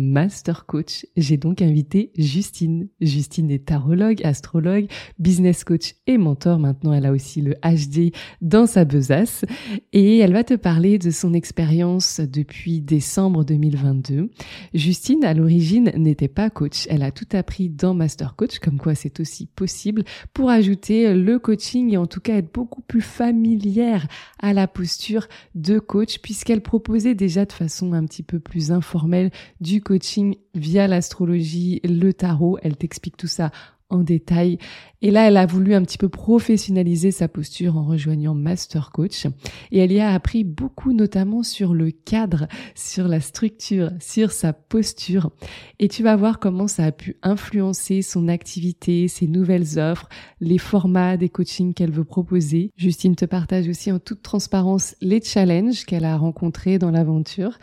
[0.00, 1.06] Master Coach.
[1.16, 2.88] J'ai donc invité Justine.
[3.00, 4.86] Justine est tarologue, astrologue,
[5.18, 6.60] business coach et mentor.
[6.60, 9.44] Maintenant, elle a aussi le HD dans sa besace
[9.92, 14.30] et elle va te parler de son expérience depuis décembre 2022.
[14.72, 16.86] Justine, à l'origine, n'était pas coach.
[16.88, 21.40] Elle a tout appris dans Master Coach, comme quoi c'est aussi possible pour ajouter le
[21.40, 24.06] coaching et en tout cas être beaucoup plus familière
[24.38, 25.26] à la posture
[25.56, 30.86] de coach puisqu'elle proposait déjà de façon un petit peu plus informelle du coaching via
[30.86, 32.58] l'astrologie, le tarot.
[32.62, 33.50] Elle t'explique tout ça
[33.88, 34.58] en détail.
[35.00, 39.24] Et là, elle a voulu un petit peu professionnaliser sa posture en rejoignant Master Coach.
[39.72, 44.52] Et elle y a appris beaucoup, notamment sur le cadre, sur la structure, sur sa
[44.52, 45.30] posture.
[45.78, 50.10] Et tu vas voir comment ça a pu influencer son activité, ses nouvelles offres,
[50.42, 52.72] les formats des coachings qu'elle veut proposer.
[52.76, 57.58] Justine te partage aussi en toute transparence les challenges qu'elle a rencontrés dans l'aventure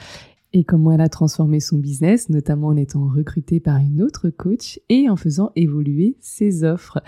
[0.55, 4.79] et comment elle a transformé son business, notamment en étant recrutée par une autre coach
[4.87, 7.03] et en faisant évoluer ses offres.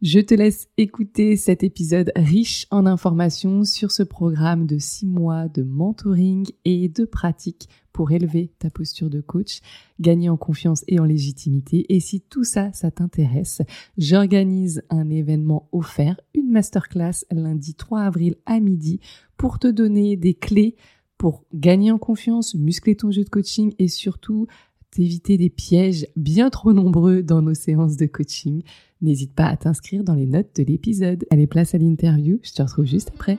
[0.00, 5.48] Je te laisse écouter cet épisode riche en informations sur ce programme de six mois
[5.48, 9.58] de mentoring et de pratique pour élever ta posture de coach,
[9.98, 11.86] gagner en confiance et en légitimité.
[11.92, 13.60] Et si tout ça, ça t'intéresse,
[13.98, 19.00] j'organise un événement offert, une masterclass lundi 3 avril à midi
[19.36, 20.76] pour te donner des clés
[21.24, 24.46] pour gagner en confiance, muscler ton jeu de coaching et surtout
[24.90, 28.62] t'éviter des pièges bien trop nombreux dans nos séances de coaching.
[29.00, 31.24] N'hésite pas à t'inscrire dans les notes de l'épisode.
[31.30, 33.38] Allez, place à l'interview, je te retrouve juste après.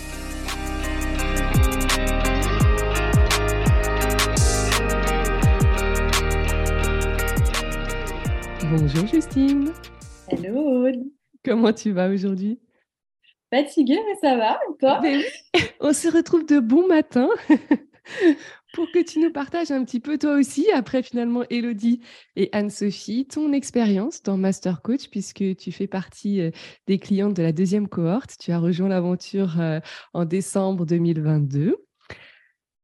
[8.71, 9.73] Bonjour Justine.
[10.29, 10.87] Hello
[11.43, 12.57] Comment tu vas aujourd'hui?
[13.53, 14.59] Fatiguée, mais ça va.
[14.79, 15.01] toi?
[15.01, 15.21] Ben
[15.81, 17.27] On se retrouve de bon matin
[18.73, 21.99] pour que tu nous partages un petit peu toi aussi, après finalement Elodie
[22.37, 26.51] et Anne-Sophie, ton expérience dans Master Coach, puisque tu fais partie euh,
[26.87, 28.37] des clientes de la deuxième cohorte.
[28.39, 29.81] Tu as rejoint l'aventure euh,
[30.13, 31.75] en décembre 2022.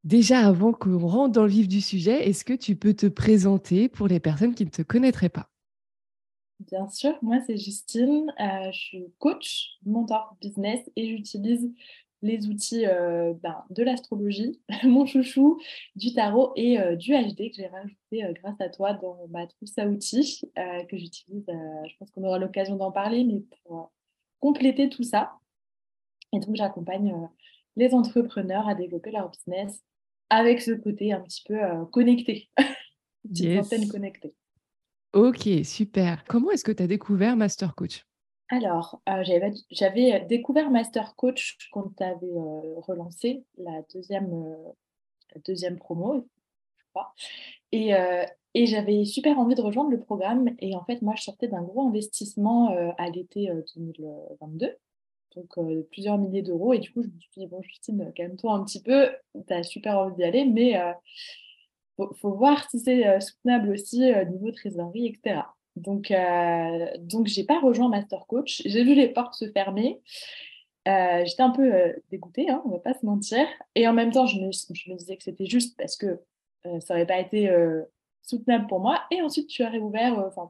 [0.03, 3.87] Déjà, avant qu'on rentre dans le vif du sujet, est-ce que tu peux te présenter
[3.87, 5.49] pour les personnes qui ne te connaîtraient pas?
[6.59, 11.71] Bien sûr, moi c'est Justine, euh, je suis coach, mentor business et j'utilise
[12.23, 15.59] les outils euh, ben, de l'astrologie, mon chouchou,
[15.95, 19.77] du tarot et euh, du HD que j'ai rajouté grâce à toi dans ma trousse
[19.77, 20.41] à outils
[20.89, 21.45] que j'utilise.
[21.47, 23.91] je pense qu'on aura l'occasion d'en parler, mais pour
[24.39, 25.33] compléter tout ça.
[26.33, 27.29] Et donc j'accompagne
[27.75, 29.83] les entrepreneurs à développer leur business
[30.31, 31.59] avec ce côté un petit peu
[31.91, 32.49] connecté,
[33.29, 34.33] une antenne connectée.
[35.13, 36.23] Ok, super.
[36.25, 38.05] Comment est-ce que tu as découvert Master Coach?
[38.49, 39.23] Alors, euh,
[39.71, 44.31] j'avais découvert Master Coach quand tu avais euh, relancé la deuxième,
[45.35, 46.27] euh, promo,
[46.77, 47.13] je crois.
[47.71, 47.91] Et,
[48.53, 50.55] et j'avais super envie de rejoindre le programme.
[50.59, 54.77] Et en fait, moi, je sortais d'un gros investissement à l'été 2022
[55.35, 56.73] donc plusieurs milliers d'euros.
[56.73, 59.09] Et du coup, je me suis dit, bon, Justine, calme-toi un petit peu,
[59.47, 60.75] tu as super envie d'y aller, mais
[61.97, 65.41] faut, faut voir si c'est euh, soutenable aussi au euh, niveau trésorerie, etc.
[65.75, 68.61] Donc, euh, donc j'ai pas rejoint Master Coach.
[68.65, 69.99] J'ai vu les portes se fermer.
[70.85, 71.69] J'étais un peu
[72.11, 73.45] dégoûtée, hein, on va pas se mentir.
[73.75, 76.21] Et en même temps, je me, disais que c'était juste parce que
[76.63, 77.53] ça n'aurait pas été
[78.21, 79.01] soutenable pour moi.
[79.11, 80.49] Et ensuite, tu as réouvert, enfin,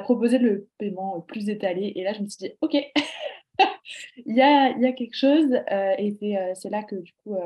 [0.00, 1.92] proposé le paiement plus étalé.
[1.94, 2.74] Et là, je me suis dit, OK,
[4.24, 5.52] il y a quelque chose.
[5.70, 6.16] et
[6.54, 7.36] c'est là que, du coup,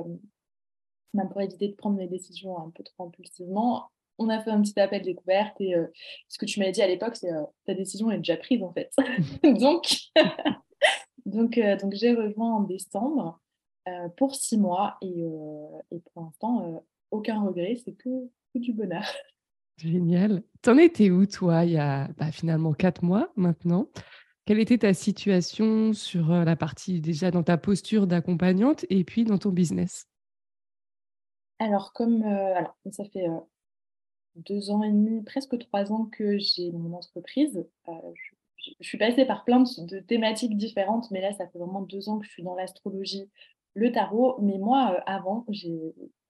[1.14, 3.90] même pour éviter de prendre des décisions un peu trop impulsivement,
[4.20, 5.86] on a fait un petit appel découverte et euh,
[6.28, 8.72] ce que tu m'avais dit à l'époque, c'est euh, ta décision est déjà prise en
[8.72, 8.92] fait.
[9.42, 9.96] donc,
[11.26, 13.40] donc, euh, donc j'ai rejoint en décembre
[14.16, 15.24] pour six mois et,
[15.90, 18.08] et pour l'instant, aucun regret, c'est que,
[18.54, 19.02] du bonheur.
[19.78, 20.44] Génial.
[20.62, 23.88] T'en étais où toi il y a bah, finalement quatre mois maintenant?
[24.44, 29.38] Quelle était ta situation sur la partie déjà dans ta posture d'accompagnante et puis dans
[29.38, 30.06] ton business?
[31.60, 33.38] Alors, comme euh, alors, ça fait euh,
[34.34, 37.92] deux ans et demi, presque trois ans que j'ai mon entreprise, euh,
[38.58, 42.18] je, suis passée par plein de, thématiques différentes, mais là, ça fait vraiment deux ans
[42.18, 43.30] que je suis dans l'astrologie,
[43.74, 44.40] le tarot.
[44.40, 45.46] Mais moi, avant,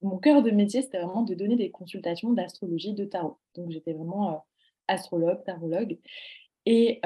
[0.03, 3.39] mon cœur de métier, c'était vraiment de donner des consultations d'astrologie, de tarot.
[3.55, 4.45] Donc, j'étais vraiment
[4.89, 5.99] astrologue, tarologue.
[6.67, 7.01] Et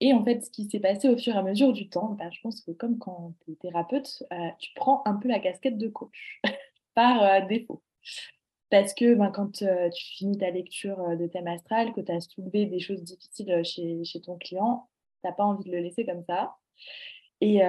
[0.00, 2.30] Et en fait, ce qui s'est passé au fur et à mesure du temps, bah,
[2.30, 4.22] je pense que comme quand tu es thérapeute,
[4.58, 6.40] tu prends un peu la casquette de coach
[6.98, 7.80] par défaut.
[8.70, 9.66] Parce que ben, quand tu
[10.16, 14.36] finis ta lecture de thème astral, que tu as soulevé des choses difficiles chez, ton
[14.36, 14.88] client,
[15.22, 16.56] tu n'as pas envie de le laisser comme ça.
[17.40, 17.60] Et,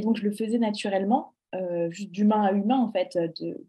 [0.00, 1.32] donc, je le faisais naturellement,
[1.90, 3.64] juste d'humain à humain, en fait, de,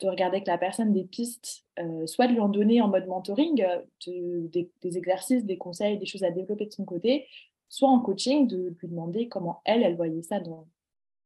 [0.00, 1.66] de, regarder avec la personne des pistes,
[2.06, 3.62] soit de lui en donner en mode mentoring,
[4.06, 7.26] des, des, exercices, des conseils, des choses à développer de son côté,
[7.68, 10.66] soit en coaching, de lui demander comment elle, elle voyait ça dans,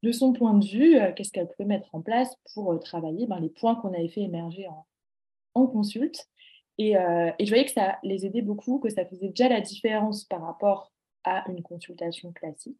[0.02, 3.26] de son point de vue, euh, qu'est-ce qu'elle pouvait mettre en place pour euh, travailler
[3.26, 4.87] ben, les points qu'on avait fait émerger en,
[5.54, 6.28] en consulte.
[6.78, 9.60] Et, euh, et, je voyais que ça les aidait beaucoup, que ça faisait déjà la
[9.60, 10.93] différence par rapport
[11.25, 12.78] à une consultation classique,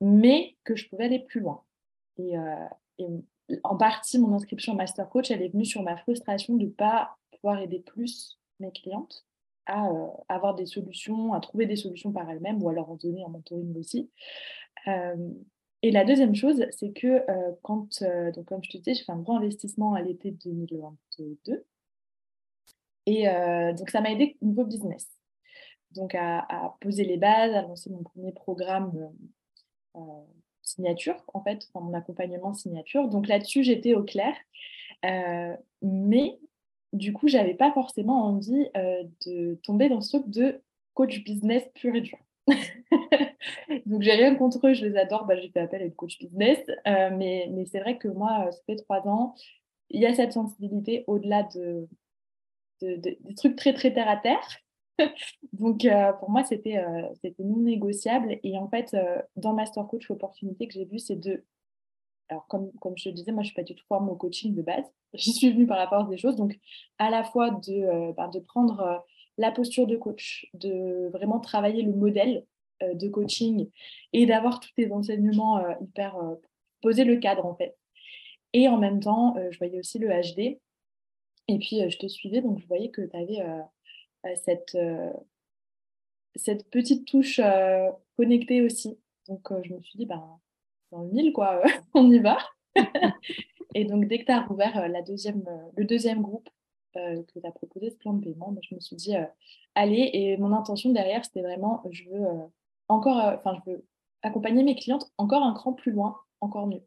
[0.00, 1.62] mais que je pouvais aller plus loin.
[2.18, 2.34] Et,
[3.64, 7.16] en partie, mon inscription Master Coach, elle est venue sur ma frustration de ne pas
[7.32, 9.24] pouvoir aider plus mes clientes
[9.66, 9.88] à
[10.28, 13.30] avoir des solutions, à trouver des solutions par elles-mêmes ou à leur en donner en
[13.30, 14.10] mentoring aussi.
[15.82, 19.04] Et la deuxième chose, c'est que euh, quand, euh, donc comme je te disais, j'ai
[19.04, 21.64] fait un grand investissement à l'été 2022.
[23.06, 25.08] Et euh, donc ça m'a aidé au niveau business.
[25.92, 29.10] Donc à, poser les bases, à lancer mon premier programme
[30.62, 33.08] signature, en fait, enfin, mon accompagnement signature.
[33.08, 34.34] Donc là-dessus, j'étais au clair.
[35.82, 36.38] mais
[36.92, 38.68] du coup, j'avais pas forcément envie
[39.26, 40.62] de tomber dans ce truc de
[40.94, 42.18] coach business pur et dur.
[43.86, 45.26] Donc, j'ai rien contre eux, je les adore.
[45.26, 46.58] Bah, j'ai fait appel à une coach business.
[46.86, 49.34] Euh, mais, mais c'est vrai que moi, euh, ça fait trois ans,
[49.90, 51.88] il y a cette sensibilité au-delà de,
[52.80, 54.46] des trucs très, très terre à terre.
[55.52, 56.84] Donc, euh, pour moi, c'était
[57.22, 58.38] c'était non négociable.
[58.42, 58.96] Et en fait,
[59.36, 61.44] dans Master Coach, l'opportunité que j'ai vue, c'est de.
[62.28, 64.16] Alors, comme, comme je te disais, moi, je ne suis pas du tout formée au
[64.16, 64.84] coaching de base.
[65.14, 66.36] J'y suis venue par la force des choses.
[66.36, 66.56] Donc,
[66.98, 69.04] à la fois de, bah, de prendre
[69.36, 72.49] la posture de coach, de vraiment travailler le modèle euh,
[72.82, 73.70] de coaching
[74.12, 76.34] et d'avoir tous tes enseignements euh, hyper euh,
[76.82, 77.76] poser le cadre en fait.
[78.52, 80.58] Et en même temps, je voyais aussi le HD.
[81.46, 84.76] Et puis, je te suivais, donc je voyais que tu avais cette,
[86.34, 87.40] cette petite touche
[88.16, 88.98] connectée aussi.
[89.28, 90.40] Donc, je me suis dit, ben,
[90.90, 91.62] dans le mille, quoi,
[91.94, 92.38] on y va.
[93.76, 95.44] et donc, dès que tu as rouvert la deuxième,
[95.76, 96.48] le deuxième groupe,
[96.96, 99.24] euh, que tu as proposé ce plan de paiement, je me suis dit, euh,
[99.76, 102.46] allez, et mon intention derrière, c'était vraiment, je veux euh,
[102.90, 103.84] encore, enfin, je veux
[104.22, 106.82] accompagner mes clientes encore un cran plus loin, encore mieux.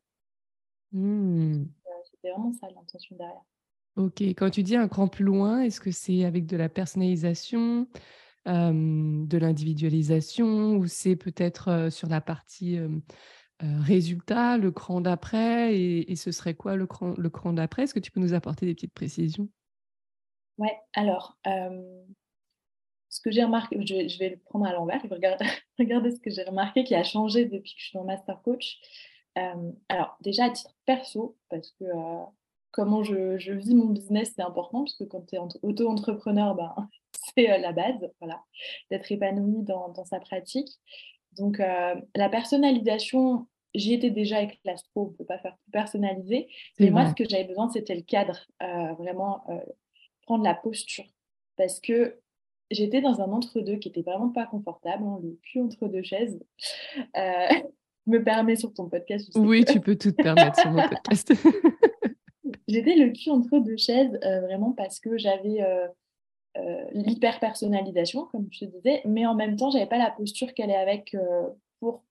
[0.91, 1.63] Mmh.
[2.11, 3.41] C'était vraiment ça l'intention derrière.
[3.95, 7.87] Ok, quand tu dis un cran plus loin, est-ce que c'est avec de la personnalisation,
[8.45, 12.79] de l'individualisation, ou c'est peut-être sur la partie
[13.59, 17.83] résultat, le cran d'après, et, ce serait quoi le cran, le cran d'après?
[17.83, 19.47] Est-ce que tu peux nous apporter des petites précisions?
[20.57, 21.37] Ouais, alors,
[23.13, 25.15] ce que j'ai remarqué, je, vais le prendre à l'envers, je vais
[25.79, 28.79] regarder, ce que j'ai remarqué qui a changé depuis que je suis en Master Coach.
[29.35, 31.85] alors, déjà à titre perso, parce que
[32.71, 36.73] comment je, vis mon business, c'est important, parce que quand tu es auto-entrepreneur, ben,
[37.35, 38.41] c'est la base, voilà,
[38.89, 40.71] d'être épanoui dans, dans, sa pratique.
[41.33, 46.47] Donc, la personnalisation, j'y étais déjà avec l'astro, on ne peut pas faire plus personnalisé.
[46.79, 49.45] Mais moi, ce que j'avais besoin, c'était le cadre, vraiment
[50.23, 51.05] prendre la posture.
[51.55, 52.19] Parce que
[52.73, 56.39] j'étais dans un entre-deux qui était vraiment pas confortable, hein, le cul entre deux chaises.
[57.17, 57.47] Euh,
[58.05, 59.31] me permets sur ton podcast.
[59.35, 61.33] Oui, tu peux tout te permettre sur mon podcast.
[62.67, 65.87] j'étais le cul entre deux chaises, euh, vraiment parce que j'avais euh,
[66.91, 70.75] l'hyper-personnalisation, comme je te disais, mais en même temps, j'avais pas la posture qu'elle est
[70.75, 71.15] avec
[71.79, 72.03] pour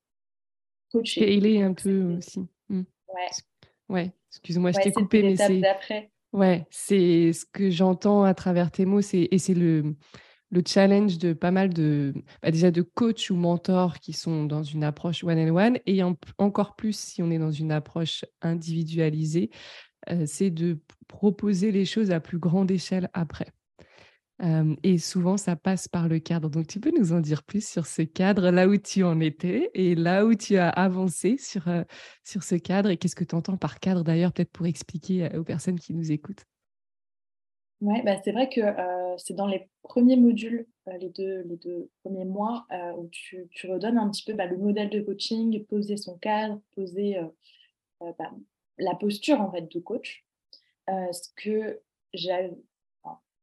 [0.90, 1.34] coacher.
[1.34, 2.40] il est un peu aussi.
[2.70, 2.82] Mmh.
[3.08, 3.30] Ouais.
[3.90, 5.60] Ouais, excuse-moi, je t'ai coupé, mais c'est.
[6.32, 9.94] Ouais, c'est ce que j'entends à travers tes mots, c'est et c'est le
[10.52, 14.62] le challenge de pas mal de bah, déjà de coachs ou mentors qui sont dans
[14.62, 16.02] une approche one on one et
[16.38, 19.50] encore plus si on est dans une approche individualisée,
[20.10, 23.48] euh, c'est de proposer les choses à plus grande échelle après
[24.82, 26.50] et souvent, ça passe par le cadre.
[26.50, 29.70] Donc, tu peux nous en dire plus sur ce cadre, là où tu en étais
[29.74, 31.64] et là où tu as avancé sur,
[32.24, 35.44] sur ce cadre et qu'est-ce que tu entends par cadre d'ailleurs, peut-être pour expliquer aux
[35.44, 36.44] personnes qui nous écoutent?
[37.82, 38.60] Oui, bah, c'est vrai que
[39.18, 40.66] c'est dans les premiers modules,
[41.00, 44.56] les, deux, les deux premiers mois, où tu, tu, redonnes un petit peu bah, le
[44.56, 47.18] modèle de coaching, poser son cadre, poser
[48.00, 48.30] bah,
[48.78, 50.24] la posture en fait de coach.
[50.88, 51.82] ce que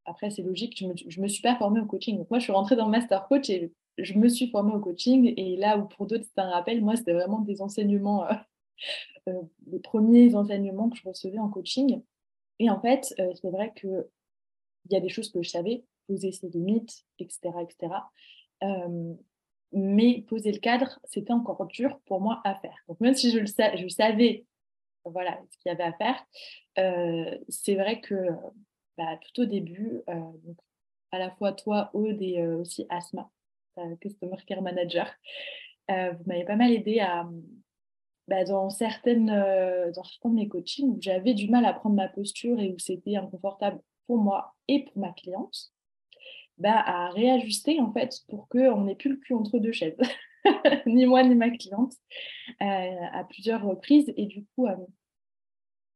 [0.10, 2.18] après, c'est logique, je me, me suis pas formée au coaching.
[2.18, 5.34] Donc, moi, je suis rentrée dans Master Coach et je me suis formée au coaching.
[5.38, 8.34] Et là où pour d'autres, c'est un rappel, moi, c'était vraiment des enseignements, euh,
[9.30, 12.02] euh, les premiers enseignements que je recevais en coaching.
[12.60, 13.72] Et en fait, c'est vrai
[14.82, 17.52] qu'il y a des choses que je savais, poser ses limites, etc.
[17.62, 17.94] etc.
[19.72, 22.78] mais poser le cadre, c'était encore dur pour moi à faire.
[22.88, 24.46] Donc même si je le savais
[25.06, 26.26] voilà, ce qu'il y avait à faire,
[26.78, 28.16] euh, c'est vrai que
[28.98, 30.58] bah, tout au début, euh, donc,
[31.12, 33.30] à la fois toi, Aude, et euh, aussi Asma,
[34.02, 35.10] Customer Care Manager,
[35.88, 37.28] vous m'avez pas mal aidé à,
[38.28, 42.10] bah, dans, certaines, dans certains de mes coachings où j'avais du mal à prendre ma
[42.10, 45.72] posture et où c'était inconfortable pour moi et pour ma cliente.
[46.58, 49.96] Bah, à réajuster en fait pour qu'on n'ait plus le cul entre deux chaises,
[50.88, 51.94] ni moi ni ma cliente,
[52.60, 54.12] à plusieurs reprises.
[54.18, 54.68] Et du coup,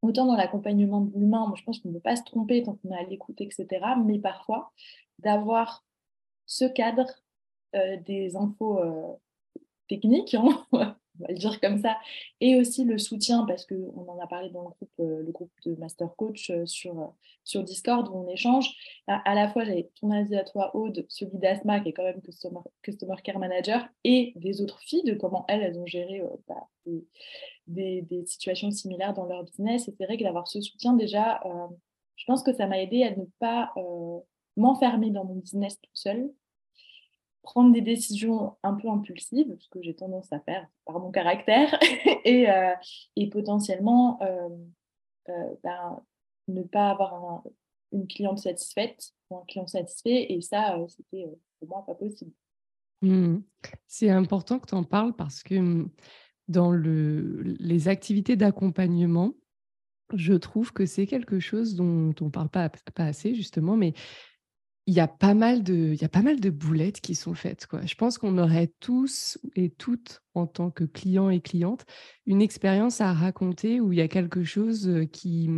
[0.03, 2.91] autant dans l'accompagnement de l'humain, je pense qu'on ne peut pas se tromper tant qu'on
[2.91, 3.67] est à l'écoute, etc.
[4.05, 4.71] Mais parfois,
[5.17, 5.83] d'avoir
[6.45, 7.07] ce cadre
[7.75, 9.13] euh, des infos euh,
[9.87, 11.97] techniques, hein, on va le dire comme ça,
[12.41, 15.51] et aussi le soutien, parce qu'on en a parlé dans le groupe, euh, le groupe
[15.65, 18.69] de Master Coach sur, sur Discord où on échange.
[19.07, 22.21] À, la fois, j'avais ton avis à toi, Aude, celui d'Asma, qui est quand même
[22.21, 26.67] Customer, Customer Care Manager, et des autres filles, de comment elles, elles ont géré bah,
[27.67, 29.87] des, situations similaires dans leur business.
[29.87, 31.67] Et c'est vrai que d'avoir ce soutien, déjà, euh,
[32.15, 34.19] je pense que ça m'a aidé à ne pas euh,
[34.57, 36.31] m'enfermer dans mon business toute seule,
[37.43, 41.77] prendre des décisions un peu impulsives, ce que j'ai tendance à faire par mon caractère,
[42.25, 42.73] et, euh,
[43.15, 44.19] et, potentiellement
[45.63, 46.01] ben,
[46.47, 47.43] ne pas avoir
[47.91, 50.31] une cliente satisfaite ou un client satisfait.
[50.31, 51.25] Et ça, c'était
[51.59, 52.31] pour moi pas possible.
[53.01, 53.39] Mmh.
[53.85, 55.89] C'est important que tu en parles parce que mmh,
[56.47, 59.33] dans le, les activités d'accompagnement,
[60.13, 63.93] je trouve que c'est quelque chose dont on ne parle pas, pas assez, justement, mais
[64.85, 67.33] il y, a pas mal de, il y a pas mal de boulettes qui sont
[67.33, 67.67] faites.
[67.67, 67.85] Quoi.
[67.85, 71.85] Je pense qu'on aurait tous et toutes, en tant que clients et clientes,
[72.25, 75.49] une expérience à raconter où il y a quelque chose qui,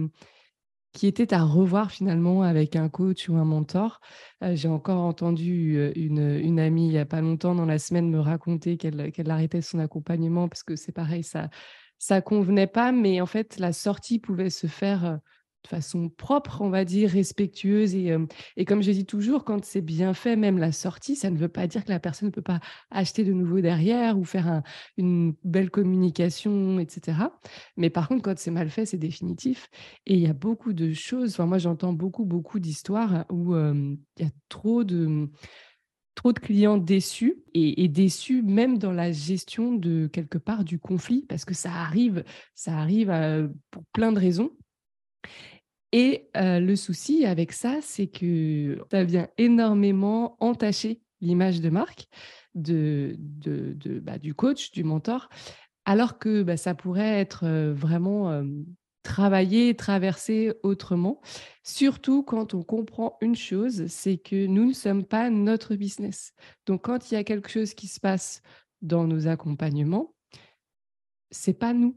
[0.93, 3.99] qui était à revoir finalement avec un coach ou un mentor.
[4.41, 8.19] J'ai encore entendu une, une, amie il n'y a pas longtemps dans la semaine me
[8.19, 11.49] raconter qu'elle arrêtait son accompagnement parce que c'est pareil, ça
[11.97, 15.19] ça convenait pas, mais en fait la sortie pouvait se faire
[15.67, 17.95] façon propre, on va dire, respectueuse.
[17.95, 18.15] Et,
[18.57, 21.47] et comme je dis toujours, quand c'est bien fait, même la sortie, ça ne veut
[21.47, 22.59] pas dire que la personne ne peut pas
[22.91, 24.61] acheter de nouveau derrière ou faire
[24.97, 27.17] une belle communication, etc.
[27.77, 29.69] Mais par contre, quand c'est mal fait, c'est définitif.
[30.05, 33.97] Et il y a beaucoup de choses, enfin, moi j'entends beaucoup, beaucoup d'histoires où il
[34.19, 35.29] y a trop de
[36.15, 40.79] trop de clients déçus et, et, déçus même dans la gestion de quelque part du
[40.79, 42.23] conflit parce que ça arrive,
[42.55, 43.11] ça arrive
[43.69, 44.51] pour plein de raisons.
[45.97, 52.07] Et le souci avec ça, c'est que ça vient énormément entacher l'image de marque
[52.53, 53.15] de,
[54.01, 55.29] bah, du coach, du mentor,
[55.85, 58.43] alors que bah, ça pourrait être vraiment
[59.03, 61.21] travaillé, traversé autrement.
[61.63, 66.33] Surtout quand on comprend une chose, c'est que nous ne sommes pas notre business.
[66.65, 68.41] Donc quand il y a quelque chose qui se passe
[68.81, 70.13] dans nos accompagnements,
[71.31, 71.95] c'est pas nous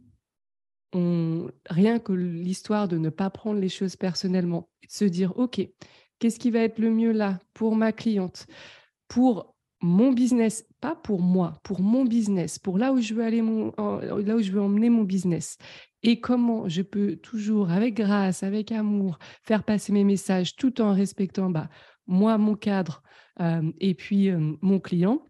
[0.94, 5.60] rien que l'histoire de ne pas prendre les choses personnellement, se dire, OK,
[6.18, 8.46] qu'est-ce qui va être le mieux là pour ma cliente,
[9.06, 13.42] pour mon business, pas pour moi, pour mon business, pour là où je veux aller,
[13.42, 15.56] mon, là où je veux emmener mon business.
[16.02, 20.94] Et comment je peux toujours, avec grâce, avec amour, faire passer mes messages tout en
[20.94, 21.68] respectant bah,
[22.06, 23.02] moi, mon cadre
[23.40, 25.22] euh, et puis euh, mon client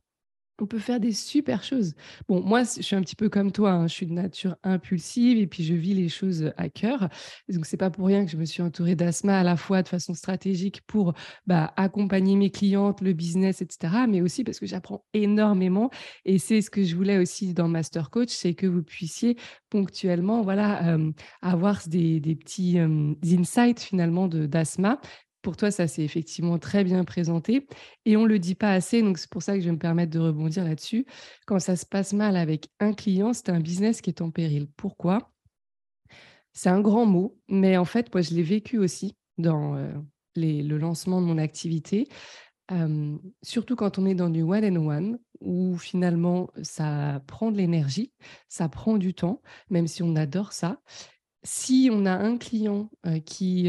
[0.60, 1.94] on peut faire des super choses.
[2.28, 5.38] Bon, moi, je suis un petit peu comme toi, hein, je suis de nature impulsive
[5.38, 7.08] et puis je vis les choses à cœur.
[7.48, 9.88] Donc, c'est pas pour rien que je me suis entourée d'Asma à la fois de
[9.88, 11.14] façon stratégique pour
[11.46, 15.90] bah, accompagner mes clientes, le business, etc., mais aussi parce que j'apprends énormément.
[16.24, 19.36] Et c'est ce que je voulais aussi dans Master Coach, c'est que vous puissiez
[19.70, 21.12] ponctuellement voilà, euh,
[21.42, 25.00] avoir des, petits euh, insights finalement d'Asma
[25.42, 27.66] pour toi, ça s'est effectivement très bien présenté.
[28.04, 29.78] Et on ne le dit pas assez, donc c'est pour ça que je vais me
[29.78, 31.06] permettre de rebondir là-dessus.
[31.46, 34.68] Quand ça se passe mal avec un client, c'est un business qui est en péril.
[34.76, 35.32] Pourquoi?
[36.52, 39.92] C'est un grand mot, mais en fait, moi, je l'ai vécu aussi dans euh,
[40.34, 42.08] le lancement de mon activité.
[43.42, 48.12] surtout quand on est dans du one and one, où finalement ça prend de l'énergie,
[48.48, 49.40] ça prend du temps,
[49.70, 50.80] même si on adore ça
[51.44, 52.90] si on a un client
[53.24, 53.68] qui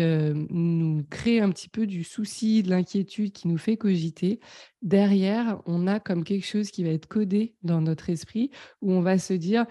[0.49, 4.39] nous crée un petit peu du souci, de l'inquiétude, qui nous fait cogiter,
[4.81, 9.01] derrière, on a comme quelque chose qui va être codé dans notre esprit, où on
[9.01, 9.65] va se dire,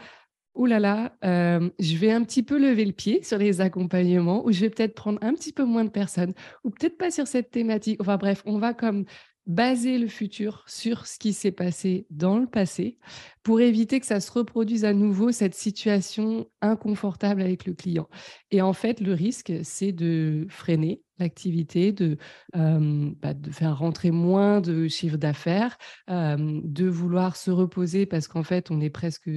[0.54, 4.52] oh là là, je vais un petit peu lever le pied sur les accompagnements, ou
[4.52, 7.50] je vais peut-être prendre un petit peu moins de personnes, ou peut-être pas sur cette
[7.50, 8.00] thématique.
[8.00, 9.04] Enfin bref, on va comme
[9.48, 12.98] baser le futur sur ce qui s'est passé dans le passé
[13.42, 18.08] pour éviter que ça se reproduise à nouveau cette situation inconfortable avec le client.
[18.50, 22.18] Et en fait, le risque, c'est de freiner l'activité, de,
[22.54, 25.78] bah, faire rentrer moins de chiffre d'affaires,
[26.08, 29.30] de vouloir se reposer parce qu'en fait, on est presque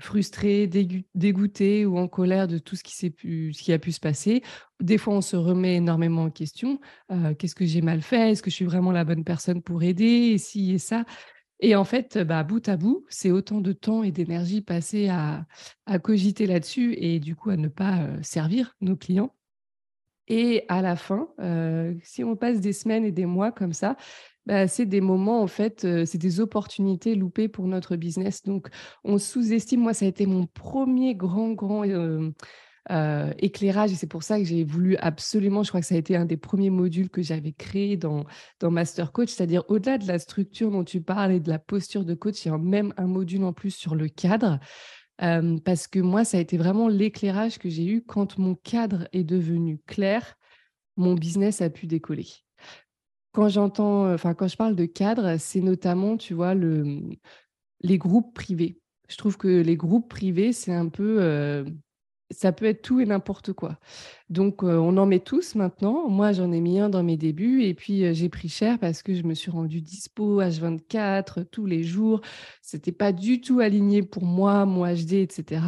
[0.00, 0.66] frustré,
[1.14, 4.42] dégoûté ou en colère de tout ce qui, pu, ce qui a pu se passer.
[4.80, 6.80] Des fois, on se remet énormément en question.
[7.38, 8.32] Qu'est-ce que j'ai mal fait?
[8.32, 10.32] Est-ce que je suis vraiment la bonne personne pour aider?
[10.32, 11.04] Et si et ça
[11.62, 15.46] et en fait, bah, bout à bout, c'est autant de temps et d'énergie passée à,
[15.84, 19.34] à cogiter là-dessus et du coup à ne pas servir nos clients.
[20.26, 21.28] Et à la fin,
[22.02, 23.96] si on passe des semaines et des mois comme ça,
[24.50, 28.42] bah, c'est des moments, en fait, c'est des opportunités loupées pour notre business.
[28.42, 28.68] Donc,
[29.04, 29.80] on sous-estime.
[29.80, 31.84] Moi, ça a été mon premier grand, grand
[33.38, 36.16] éclairage et c'est pour ça que j'ai voulu absolument, je crois que ça a été
[36.16, 38.24] un des premiers modules que j'avais créé dans,
[38.58, 42.04] dans Master Coach, c'est-à-dire au-delà de la structure dont tu parles et de la posture
[42.04, 44.58] de coach, il y a même un module en plus sur le cadre.
[45.18, 49.22] parce que moi, ça a été vraiment l'éclairage que j'ai eu quand mon cadre est
[49.22, 50.34] devenu clair,
[50.96, 52.26] mon business a pu décoller.
[53.32, 57.00] Quand j'entends, enfin, quand je parle de cadre, c'est notamment, tu vois, le,
[57.80, 58.80] les groupes privés.
[59.08, 61.64] Je trouve que les groupes privés, c'est un peu
[62.30, 63.78] ça peut être tout et n'importe quoi.
[64.30, 66.08] Donc, on en met tous maintenant.
[66.08, 69.14] Moi, j'en ai mis un dans mes débuts et puis j'ai pris cher parce que
[69.14, 72.20] je me suis rendue dispo H24 tous les jours.
[72.62, 75.60] C'était pas du tout aligné pour moi, mon HD, etc.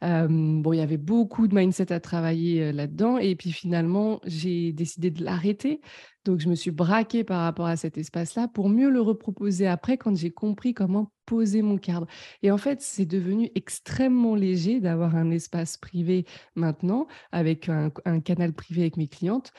[0.00, 5.10] bon, il y avait beaucoup de mindset à travailler là-dedans et puis finalement, j'ai décidé
[5.10, 5.80] de l'arrêter
[6.26, 9.96] donc, je me suis braquée par rapport à cet espace-là pour mieux le reproposer après
[9.96, 12.08] quand j'ai compris comment poser mon cadre.
[12.42, 16.24] Et en fait, c'est devenu extrêmement léger d'avoir un espace privé
[16.56, 17.92] maintenant avec un,
[18.24, 19.52] canal privé avec mes clientes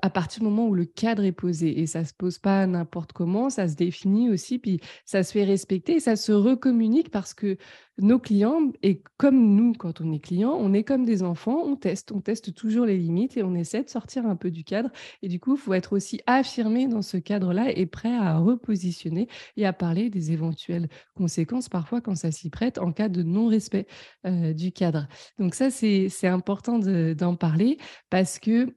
[0.00, 3.12] à partir du moment où le cadre est posé et ça se pose pas n'importe
[3.12, 7.34] comment, ça se définit aussi, puis ça se fait respecter et ça se recommunique parce
[7.34, 7.58] que
[7.98, 11.76] nos clients, et comme nous quand on est client, on est comme des enfants, on
[11.76, 14.90] teste, on teste toujours les limites et on essaie de sortir un peu du cadre.
[15.20, 19.28] Et du coup, il faut être aussi affirmé dans ce cadre-là et prêt à repositionner
[19.56, 23.86] et à parler des éventuelles conséquences parfois quand ça s'y prête en cas de non-respect
[24.26, 25.06] euh, du cadre.
[25.38, 27.78] Donc ça, c'est important d'en parler
[28.08, 28.74] parce que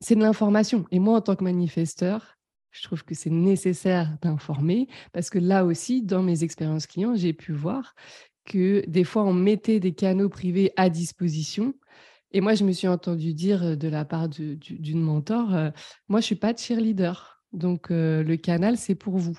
[0.00, 0.84] c'est de l'information.
[0.90, 2.36] Et moi, en tant que manifesteur,
[2.70, 7.32] je trouve que c'est nécessaire d'informer parce que là aussi, dans mes expériences clients, j'ai
[7.32, 7.94] pu voir
[8.44, 11.74] que des fois, on mettait des canaux privés à disposition.
[12.32, 15.70] Et moi, je me suis entendu dire de la part d'une mentor, euh,
[16.08, 17.42] moi, je suis pas cheerleader.
[17.52, 19.38] Donc, euh, le canal, c'est pour vous.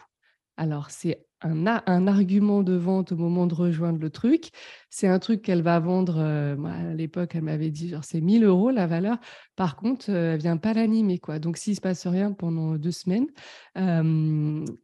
[0.58, 4.52] Alors, c'est un, un, argument de vente au moment de rejoindre le truc.
[4.90, 6.16] C'est un truc qu'elle va vendre.
[6.18, 9.18] Euh, à l'époque, elle m'avait dit genre c'est 1000 euros la valeur.
[9.56, 11.40] Par contre, euh, elle vient pas l'animer quoi.
[11.40, 13.28] Donc s'il se passe rien pendant deux semaines,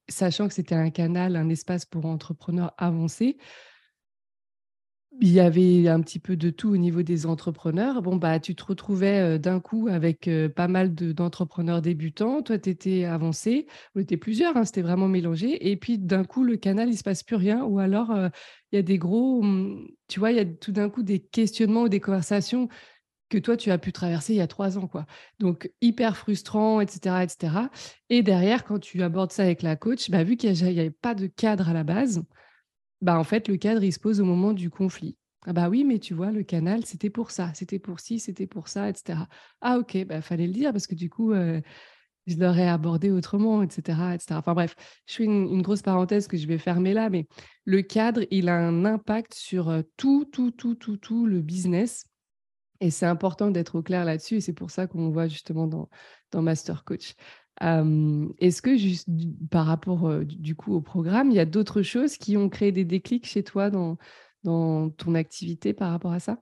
[0.09, 3.37] sachant que c'était un canal, un espace pour entrepreneurs avancés,
[5.19, 8.01] il y avait un petit peu de tout au niveau des entrepreneurs.
[8.01, 12.43] Bon, bah, tu te retrouvais d'un coup avec pas mal d'entrepreneurs débutants.
[12.43, 13.65] Toi, tu étais avancé.
[13.95, 15.71] On était plusieurs, hein, c'était vraiment mélangé.
[15.71, 17.63] Et puis, d'un coup, le canal, il se passe plus rien.
[17.63, 18.11] Ou alors,
[18.71, 19.41] il y a des gros.
[19.41, 22.67] Mmh, tu vois, il y a tout d'un coup des questionnements ou des conversations
[23.29, 24.87] que toi, tu as pu traverser il y a trois ans.
[24.87, 25.05] quoi.
[25.39, 27.69] Donc, hyper frustrant, etc., etc.
[28.09, 31.15] Et derrière, quand tu abordes ça avec la coach, bah, vu qu'il n'y avait pas
[31.15, 32.23] de cadre à la base,
[33.01, 35.17] bah, en fait, le cadre, il se pose au moment du conflit.
[35.45, 38.47] Ah bah oui, mais tu vois, le canal, c'était pour ça, c'était pour ci, c'était
[38.47, 39.19] pour ça, etc.
[39.61, 41.33] Ah ok, bah fallait le dire parce que du coup,
[42.27, 44.35] je l'aurais abordé autrement, etc., etc.
[44.39, 47.27] Enfin bref, je fais une, grosse parenthèse que je vais fermer là, mais
[47.63, 52.05] le cadre, il a un impact sur tout, tout, tout, tout, tout le business.
[52.81, 54.35] Et c'est important d'être au clair là-dessus.
[54.35, 55.89] Et c'est pour ça qu'on voit justement dans,
[56.31, 57.13] dans Master Coach.
[57.59, 62.49] Est-ce que par rapport du coup au programme, il y a d'autres choses qui ont
[62.49, 63.97] créé des déclics chez toi dans,
[64.43, 66.39] ton activité par rapport à ça?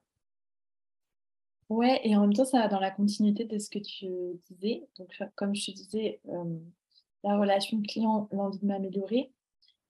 [1.69, 4.05] Ouais, et en même temps, ça va dans la continuité de ce que tu
[4.51, 4.83] disais.
[4.99, 6.21] Donc, comme je te disais,
[7.23, 9.31] la relation client, l'envie de m'améliorer.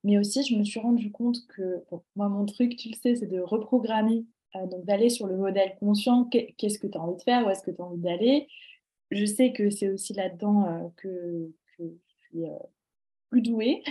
[0.04, 1.84] Mais aussi, je me suis rendu compte que,
[2.16, 6.26] moi, mon truc, tu le sais, c'est de reprogrammer, donc d'aller sur le modèle conscient.
[6.26, 7.46] Qu'est-ce que tu as envie de faire?
[7.46, 8.48] Où est-ce que tu as envie d'aller?
[9.12, 11.86] Je sais que c'est aussi là-dedans euh, que, je
[12.28, 12.58] suis euh,
[13.30, 13.84] plus douée.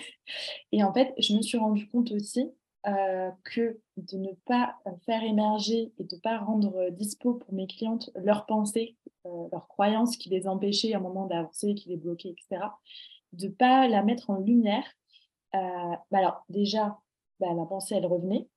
[0.72, 2.50] Et en fait, je me suis rendu compte aussi
[2.86, 7.66] euh, que de ne pas faire émerger et de ne pas rendre dispo pour mes
[7.66, 12.30] clientes leurs pensées, leurs croyances qui les empêchaient à un moment d'avancer, qui les bloquaient,
[12.30, 12.66] etc.,
[13.32, 14.84] de ne pas la mettre en lumière.
[15.52, 16.98] Bah alors déjà,
[17.40, 18.48] bah, la pensée, elle revenait.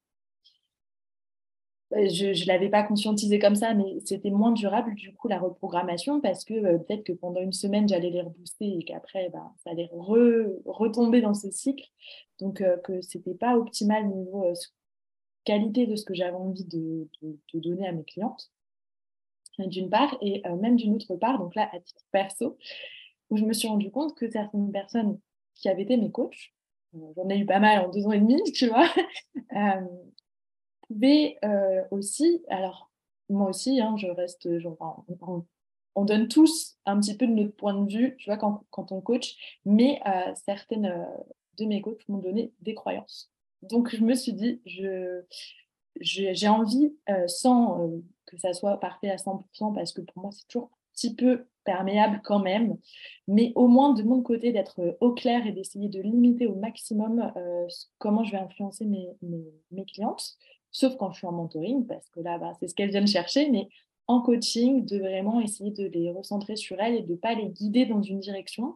[1.97, 5.39] Euh, je ne l'avais pas conscientisé comme ça, mais c'était moins durable du coup la
[5.39, 9.53] reprogrammation parce que euh, peut-être que pendant une semaine j'allais les rebooster et qu'après bah,
[9.63, 11.85] ça allait retomber dans ce cycle.
[12.39, 14.45] Donc euh, que c'était pas optimal niveau
[15.45, 17.07] qualité de ce que j'avais envie de,
[17.53, 18.51] donner à mes clientes.
[19.59, 22.57] d'une part, et même d'une autre part, donc là, à titre perso,
[23.29, 25.17] où je me suis rendu compte que certaines personnes
[25.55, 26.53] qui avaient été mes coachs,
[26.93, 28.89] j'en ai eu pas mal en deux ans et demi, tu vois,
[30.87, 31.37] pouvaient
[31.91, 32.91] aussi, alors
[33.29, 34.47] moi aussi, hein, je reste,
[35.95, 38.91] on, donne tous un petit peu de notre point de vue, tu vois, quand, quand
[38.91, 40.01] on coach, mais
[40.45, 41.05] certaines
[41.57, 43.31] de mes coachs m'ont donné des croyances.
[43.63, 45.23] Donc, je me suis dit, je,
[46.01, 50.31] j'ai envie, euh, sans euh, que ça soit parfait à 100%, parce que pour moi,
[50.31, 52.77] c'est toujours un petit peu perméable quand même,
[53.27, 56.55] mais au moins de mon côté, d'être euh, au clair et d'essayer de limiter au
[56.55, 57.31] maximum
[57.97, 59.09] comment je vais influencer mes,
[59.71, 60.37] mes, clientes,
[60.71, 63.49] sauf quand je suis en mentoring, parce que là, bah, c'est ce qu'elles viennent chercher,
[63.49, 63.67] mais
[64.07, 67.49] en coaching, de vraiment essayer de les recentrer sur elles et de ne pas les
[67.49, 68.75] guider dans une direction,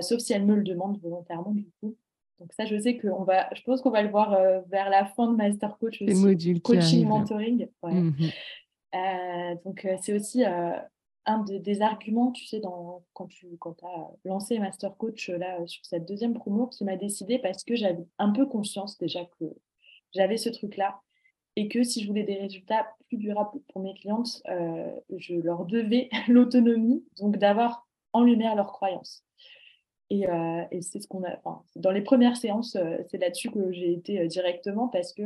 [0.00, 1.96] sauf si elles me le demandent volontairement, du coup.
[2.40, 5.04] Donc ça, je sais qu'on va, je pense qu'on va le voir euh, vers la
[5.04, 6.14] fin de Master Coach aussi.
[6.14, 7.68] modules coaching, mentoring.
[7.82, 8.10] Mmh
[8.94, 14.10] euh, donc euh, c'est aussi un des arguments, tu sais, dans, quand tu quand as
[14.24, 18.30] lancé Master Coach là sur cette deuxième promo, qui m'a décidé parce que j'avais un
[18.30, 19.46] peu conscience déjà que
[20.14, 21.00] j'avais ce truc-là
[21.56, 26.08] et que si je voulais des résultats plus durables pour mes clientes, je leur devais
[26.28, 29.24] l'autonomie, donc d'avoir en lumière leurs croyances.
[30.12, 31.40] Euh, et, c'est ce qu'on a.
[31.76, 35.22] dans les premières séances, euh, c'est là-dessus que j'ai été euh, directement parce que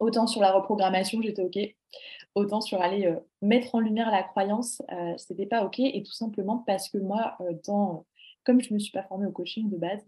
[0.00, 1.58] autant sur la reprogrammation, j'étais OK,
[2.34, 4.82] autant sur aller mettre en lumière la croyance,
[5.16, 5.78] c'était pas OK.
[5.78, 7.38] Et tout simplement parce que moi,
[8.44, 10.04] comme je me suis pas formée au coaching de base,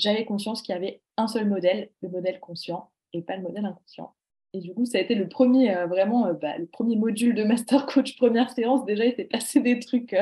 [0.00, 3.64] j'avais conscience qu'il y avait un seul modèle, le modèle conscient, et pas le modèle
[3.64, 4.14] inconscient.
[4.52, 7.86] Et du coup, ça a été le premier, vraiment, bah, le premier module de Master
[7.86, 8.84] Coach, première séance.
[8.84, 10.16] Déjà, il s'est passé des trucs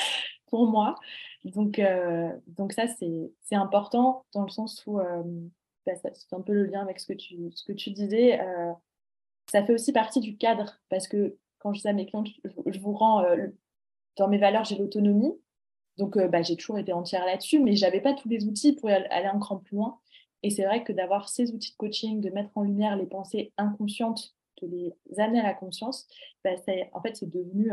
[0.46, 0.94] pour moi.
[1.44, 5.22] Donc, euh, donc ça, c'est important dans le sens où euh,
[5.86, 8.40] bah, ça fait un peu le lien avec ce que tu, ce que tu disais.
[8.40, 8.72] Euh,
[9.50, 12.80] ça fait aussi partie du cadre parce que quand je dis à mes clients, je,
[12.80, 13.24] vous rends
[14.16, 15.32] dans mes valeurs, j'ai l'autonomie.
[15.98, 18.90] Donc, bah, j'ai toujours été entière là-dessus, mais je n'avais pas tous les outils pour
[18.90, 19.98] aller un cran plus loin.
[20.42, 23.52] Et c'est vrai que d'avoir ces outils de coaching, de mettre en lumière les pensées
[23.56, 26.06] inconscientes, de les amener à la conscience,
[26.44, 26.50] bah,
[26.92, 27.72] en fait, c'est devenu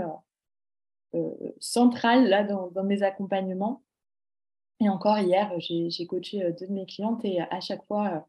[1.15, 3.83] euh, centrale là, dans, mes accompagnements.
[4.79, 8.19] Et encore hier, j'ai coaché euh, deux de mes clientes et à chaque fois, euh,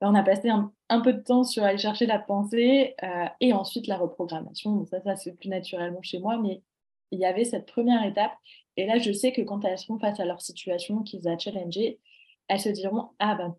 [0.00, 2.94] bah, on a passé un, peu de temps sur aller chercher la pensée
[3.40, 4.84] et ensuite la reprogrammation.
[4.86, 6.62] ça, ça se fait plus naturellement chez moi, mais
[7.10, 8.32] il y avait cette première étape.
[8.76, 11.98] Et là, je sais que quand elles seront face à leur situation qu'ils a challengé,
[12.48, 13.56] elles se diront Ah ben,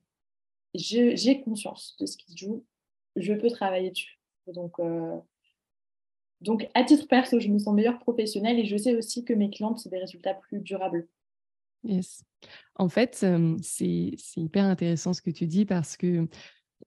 [0.74, 2.66] j'ai conscience de ce qui se joue,
[3.16, 4.20] je peux travailler dessus.
[4.48, 4.80] Donc,
[6.42, 9.50] donc, à titre perso, je me sens meilleure professionnelle et je sais aussi que mes
[9.50, 11.08] clientes, c'est des résultats plus durables.
[11.84, 12.24] Yes.
[12.76, 13.26] En fait,
[13.62, 16.28] c'est hyper intéressant ce que tu dis parce que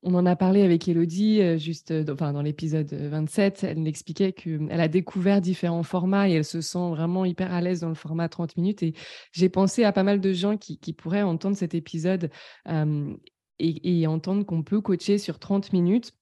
[0.03, 3.65] on en a parlé avec Elodie juste enfin, dans l'épisode 27.
[3.65, 7.81] Elle m'expliquait qu'elle a découvert différents formats et elle se sent vraiment hyper à l'aise
[7.81, 8.83] dans le format 30 minutes.
[8.83, 8.95] Et
[9.33, 12.31] j'ai pensé à pas mal de gens qui, pourraient entendre cet épisode
[12.69, 16.13] et, et entendre qu'on peut coacher sur 30 minutes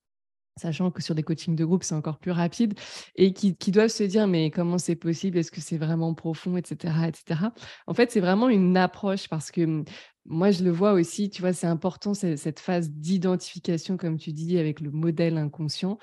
[0.60, 2.78] sachant que sur des coachings de groupe, c'est encore plus rapide,
[3.16, 5.38] et qui, doivent se dire, mais comment c'est possible?
[5.38, 7.40] Est-ce que c'est vraiment profond, etc., etc.
[7.86, 9.84] En fait, c'est vraiment une approche parce que mmh,
[10.26, 14.58] moi, je le vois aussi, tu vois, c'est important cette phase d'identification, comme tu dis,
[14.58, 15.98] avec le modèle inconscient,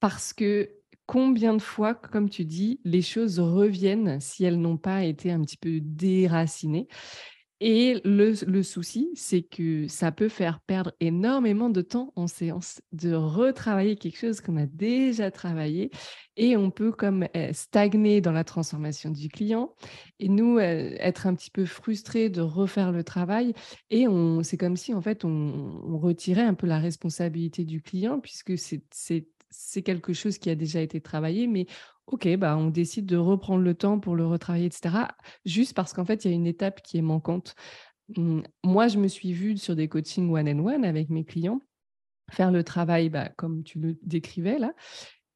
[0.00, 0.70] parce que
[1.06, 5.40] combien de fois, comme tu dis, les choses reviennent si elles n'ont pas été un
[5.42, 6.88] petit peu déracinées?
[7.62, 13.12] Et le, souci, c'est que ça peut faire perdre énormément de temps en séance, de
[13.12, 15.90] retravailler quelque chose qu'on a déjà travaillé.
[16.38, 19.74] Et on peut comme eh, stagner dans la transformation du client.
[20.20, 23.52] Et nous, eh, être un petit peu frustrés de refaire le travail.
[23.90, 24.06] Et
[24.42, 28.56] c'est comme si, en fait, on, on, retirait un peu la responsabilité du client, puisque
[28.56, 31.66] c'est quelque chose qui a déjà été travaillé, mais
[32.10, 35.06] OK, bah, on décide de reprendre le temps pour le retravailler, etc.
[35.44, 37.54] Juste parce qu'en fait, il y a une étape qui est manquante.
[38.16, 41.60] Mmh, moi, je me suis vue sur des coachings one-on-one avec mes clients
[42.30, 44.72] faire le travail bah, comme tu le décrivais là.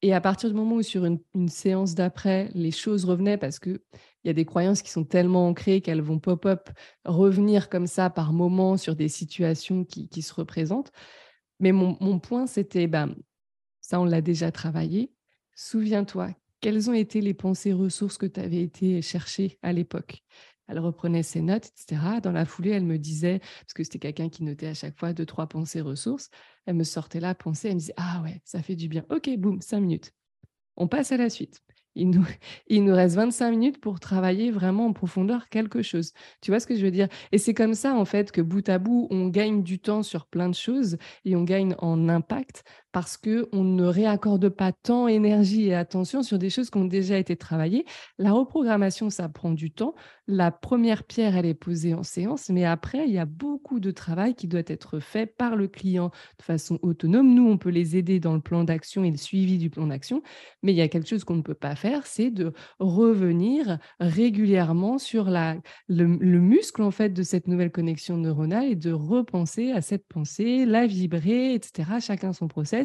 [0.01, 3.79] Et à partir du moment où sur une, séance d'après, les choses revenaient parce qu'il
[4.23, 6.69] y a des croyances qui sont tellement ancrées qu'elles vont pop-up,
[7.05, 10.91] revenir comme ça par moments sur des situations qui, se représentent.
[11.59, 13.15] Mais mon, point, c'était, ben,
[13.81, 15.11] ça, on l'a déjà travaillé.
[15.55, 20.23] Souviens-toi, quelles ont été les pensées ressources que tu avais été chercher à l'époque?
[20.67, 22.19] Elle reprenait ses notes, etc.
[22.21, 25.13] Dans la foulée, elle me disait, parce que c'était quelqu'un qui notait à chaque fois
[25.13, 26.29] deux, trois pensées ressources,
[26.65, 29.05] elle me sortait là, pensée, elle me disait, ah ouais, ça fait du bien.
[29.09, 30.11] Ok, boum, cinq minutes.
[30.77, 31.61] On passe à la suite.
[31.95, 32.25] Il nous,
[32.67, 36.11] il nous reste 25 minutes pour travailler vraiment en profondeur quelque chose.
[36.41, 37.07] Tu vois ce que je veux dire?
[37.31, 40.27] Et c'est comme ça, en fait, que bout à bout, on gagne du temps sur
[40.27, 42.63] plein de choses et on gagne en impact
[42.95, 47.17] parce qu'on ne réaccorde pas tant énergie et attention sur des choses qui ont déjà
[47.17, 47.83] été travaillées.
[48.17, 49.95] La reprogrammation, ça prend du temps.
[50.27, 53.91] La première pierre, elle est posée en séance, mais après, il y a beaucoup de
[53.91, 57.33] travail qui doit être fait par le client de façon autonome.
[57.33, 60.23] Nous, on peut les aider dans le plan d'action et le suivi du plan d'action,
[60.63, 64.99] mais il y a quelque chose qu'on ne peut pas faire, c'est de revenir régulièrement
[64.99, 65.57] sur la,
[65.89, 70.65] le, muscle en fait de cette nouvelle connexion neuronale et de repenser à cette pensée,
[70.65, 71.99] la vibrer, etc.
[71.99, 72.84] Chacun son process.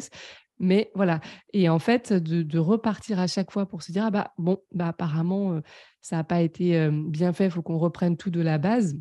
[0.59, 1.21] Mais voilà,
[1.53, 4.89] et en fait, de, repartir à chaque fois pour se dire, ah bah bon, bah
[4.89, 5.61] apparemment, euh,
[6.01, 8.95] ça n'a pas été bien fait, il faut qu'on reprenne tout de la base.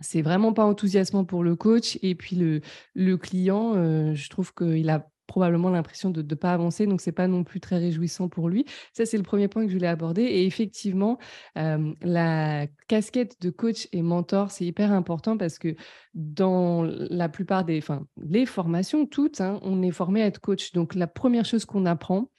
[0.00, 1.98] C'est vraiment pas enthousiasmant pour le coach.
[2.02, 2.60] Et puis le,
[2.94, 3.74] le client,
[4.14, 7.60] je trouve qu'il a probablement l'impression de ne pas avancer, donc c'est pas non plus
[7.60, 8.64] très réjouissant pour lui.
[8.92, 10.22] Ça, c'est le premier point que je voulais aborder.
[10.22, 11.18] Et effectivement,
[11.54, 15.74] la casquette de coach et mentor, c'est hyper important parce que
[16.14, 20.72] dans la plupart des, enfin, les formations, toutes, hein, on est formé à être coach.
[20.72, 22.30] Donc la première chose qu'on apprend,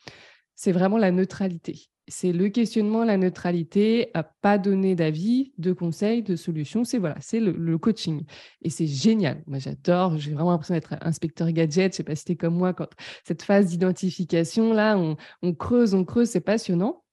[0.56, 6.22] c'est vraiment la neutralité c'est le questionnement, la neutralité, à pas donner d'avis, de conseils,
[6.22, 6.84] de solutions.
[6.84, 8.26] C'est voilà, c'est le, coaching.
[8.62, 9.42] Et c'est génial.
[9.48, 10.18] Moi, j'adore.
[10.18, 11.94] J'ai vraiment l'impression d'être inspecteur gadget.
[11.94, 12.90] Je sais pas si es comme moi quand
[13.24, 17.04] cette phase d'identification là, on, creuse, on creuse, c'est passionnant.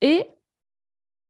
[0.00, 0.26] Et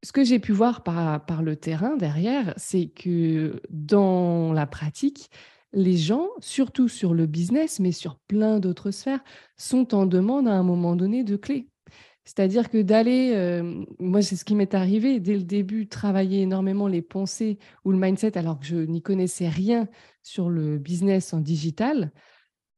[0.03, 5.31] ce que j'ai pu voir par, par le terrain derrière, c'est que dans la pratique,
[5.73, 9.23] les gens, surtout sur le business, mais sur plein d'autres sphères,
[9.57, 11.70] sont en demande à un moment donné de clés.
[12.31, 15.19] C'est-à-dire que d'aller, euh, moi c'est ce qui m'est arrivé.
[15.19, 19.49] Dès le début, travailler énormément les pensées ou le mindset alors que je n'y connaissais
[19.49, 19.89] rien
[20.23, 22.13] sur le business en digital,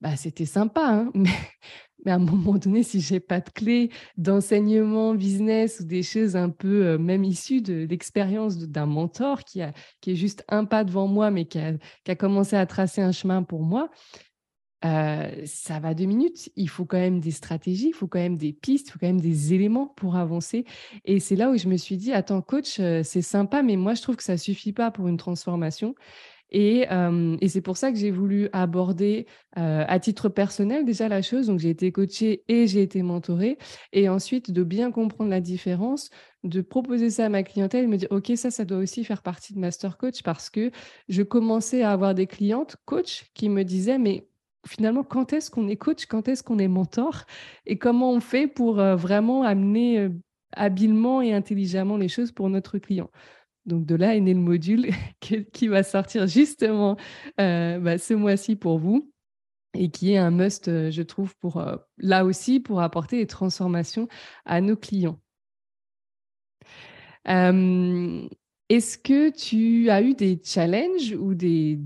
[0.00, 1.12] bah, c'était sympa, hein.
[2.04, 6.34] Mais, à un moment donné, si j'ai pas de clé d'enseignement business ou des choses
[6.34, 11.06] un peu euh, même issues de l'expérience d'un mentor qui, est juste un pas devant
[11.06, 13.90] moi, mais qui a commencé à tracer un chemin pour moi,
[14.84, 16.50] euh, ça va deux minutes.
[16.56, 19.06] Il faut quand même des stratégies, il faut quand même des pistes, il faut quand
[19.06, 20.64] même des éléments pour avancer.
[21.04, 23.94] Et c'est là où je me suis dit, attends, coach, euh, c'est sympa, mais moi,
[23.94, 25.94] je trouve que ça suffit pas pour une transformation.
[26.54, 31.22] Et, euh, et c'est pour ça que j'ai voulu aborder à titre personnel déjà la
[31.22, 31.46] chose.
[31.46, 33.56] Donc, j'ai été coachée et j'ai été mentorée.
[33.94, 36.10] Et ensuite, de bien comprendre la différence,
[36.44, 39.54] de proposer ça à ma clientèle, me dire, OK, ça, ça doit aussi faire partie
[39.54, 40.70] de Master Coach parce que
[41.08, 44.26] je commençais à avoir des clientes coach qui me disaient, mais
[44.66, 47.24] finalement, quand est-ce qu'on est coach, quand est-ce qu'on est mentor
[47.66, 50.10] et comment on fait pour euh, vraiment amener euh,
[50.52, 53.10] habilement et intelligemment les choses pour notre client.
[53.66, 54.90] Donc de là est né le module
[55.52, 56.96] qui va sortir justement
[57.40, 59.10] euh, bah, ce mois-ci pour vous
[59.74, 61.64] et qui est un must, je trouve, pour
[61.96, 64.06] là aussi pour apporter des transformations
[64.44, 65.18] à nos clients.
[68.72, 71.78] Est-ce que tu as eu des challenges ou des,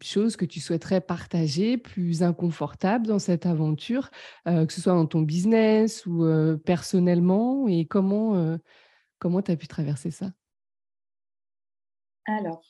[0.00, 4.10] choses que tu souhaiterais partager plus inconfortables dans cette aventure,
[4.48, 7.68] euh, que ce soit dans ton business ou euh, personnellement?
[7.68, 8.56] Et comment euh,
[9.18, 10.30] comment tu as pu traverser ça?
[12.24, 12.62] Alors,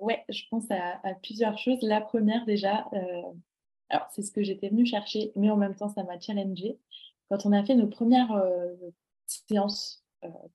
[0.00, 1.82] ouais, je pense à, plusieurs choses.
[1.82, 2.88] La première déjà,
[3.90, 6.78] alors c'est ce que j'étais venue chercher, mais en même temps ça m'a challengée.
[7.28, 8.32] Quand on a fait nos premières
[9.26, 10.02] séances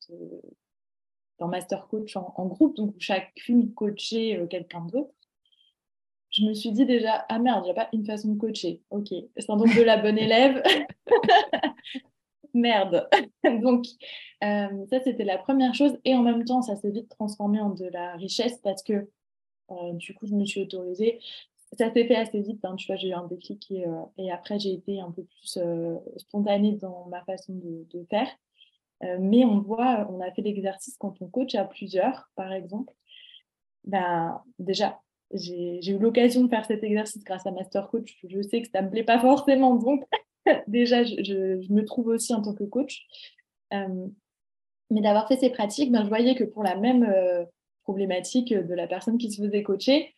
[0.10, 0.42] de
[1.40, 5.12] dans Master Coach en, groupe, donc chacune coachait euh, quelqu'un d'autre,
[6.30, 8.82] je me suis dit déjà, ah merde, il n'y a pas une façon de coacher.
[8.90, 10.62] Ok, syndrome de la bonne élève.
[12.54, 13.08] merde.
[13.62, 13.86] donc,
[14.44, 15.98] euh, ça, c'était la première chose.
[16.04, 19.08] Et en même temps, ça s'est vite transformé en de la richesse parce que,
[19.72, 21.20] euh, du coup, je me suis autorisée.
[21.78, 23.72] Ça s'est fait assez vite, hein, tu vois, j'ai eu un déclic
[24.18, 25.60] et, après, j'ai été un peu plus
[26.18, 28.28] spontanée dans ma façon de faire.
[29.04, 32.94] Euh, mais on voit, on a fait l'exercice quand on coach à plusieurs, par exemple.
[33.84, 35.00] Ben, déjà,
[35.34, 38.18] j'ai eu l'occasion de faire cet exercice grâce à Master Coach.
[38.28, 40.04] Je sais que ça ne me plaît pas forcément, donc
[40.68, 43.06] déjà, je, me trouve aussi en tant que coach.
[43.74, 44.08] Euh,
[44.92, 47.44] mais d'avoir fait ces pratiques, ben, je voyais que pour la même euh,
[47.84, 50.14] problématique de la personne qui se faisait coacher,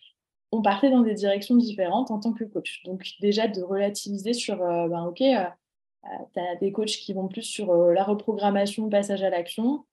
[0.51, 2.83] on partait dans des directions différentes en tant que coach.
[2.83, 5.21] Donc déjà de relativiser sur, ben, ok,
[6.33, 9.85] tu as des coachs qui vont plus sur euh, la reprogrammation, passage à l'action,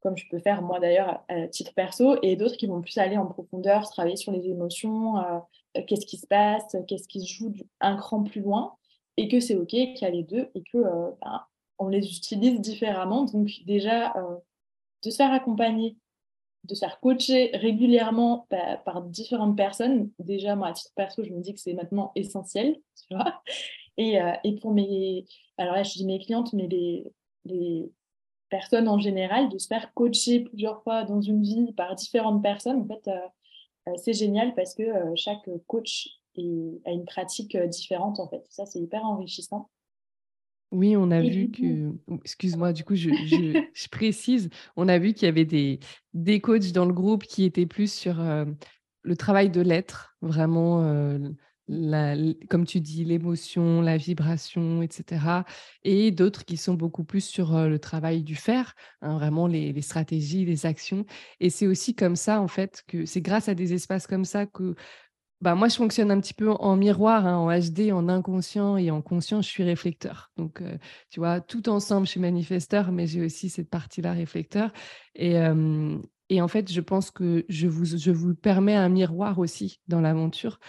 [0.00, 3.16] comme je peux faire moi d'ailleurs à, titre perso, et d'autres qui vont plus aller
[3.16, 5.38] en profondeur, travailler sur les émotions, euh,
[5.76, 8.74] euh, qu'est-ce qui se passe, qu'est-ce qui se joue un cran plus loin,
[9.16, 11.44] et que c'est OK, qu'il y a les deux, et que ben,
[11.78, 13.24] on les utilise différemment.
[13.24, 14.14] Donc déjà,
[15.02, 15.96] de se faire accompagner,
[16.64, 21.30] de se faire coacher régulièrement par, par, différentes personnes, déjà moi à titre perso, je
[21.30, 22.76] me dis que c'est maintenant essentiel,
[23.08, 23.42] tu vois.
[24.00, 25.26] Euh, et, pour mes,
[25.58, 27.12] alors là, je dis mes clientes, mais les,
[27.44, 27.92] les
[28.48, 32.80] personnes en général, de se faire coacher plusieurs fois dans une vie par différentes personnes,
[32.80, 33.18] en fait, euh,
[33.88, 34.84] euh, c'est génial parce que
[35.16, 36.08] chaque coach
[36.86, 38.44] à une pratique différente en fait.
[38.48, 39.68] Ça, c'est hyper enrichissant.
[40.72, 41.92] Oui, on a vu que,
[42.24, 45.80] excuse-moi, du coup, je, je, précise, on a vu qu'il y avait des,
[46.14, 48.22] des coachs dans le groupe qui étaient plus sur
[49.02, 50.80] le travail de l'être, vraiment,
[52.48, 55.44] comme tu dis, l'émotion, la vibration, etc.
[55.84, 60.44] Et d'autres qui sont beaucoup plus sur le travail du faire, hein, vraiment les, stratégies,
[60.44, 61.06] les actions.
[61.38, 64.46] Et c'est aussi comme ça, en fait, que c'est grâce à des espaces comme ça
[64.46, 64.74] que
[65.40, 68.90] bah, moi, je fonctionne un petit peu en miroir, hein, en HD, en inconscient et
[68.90, 70.30] en conscient, je suis réflecteur.
[70.36, 70.62] Donc,
[71.08, 74.70] tu vois, tout ensemble, je suis manifesteur, mais j'ai aussi cette partie-là réflecteur.
[75.14, 75.36] Et,
[76.28, 80.00] et en fait, je pense que je vous, je vous permets un miroir aussi dans
[80.00, 80.60] l'aventure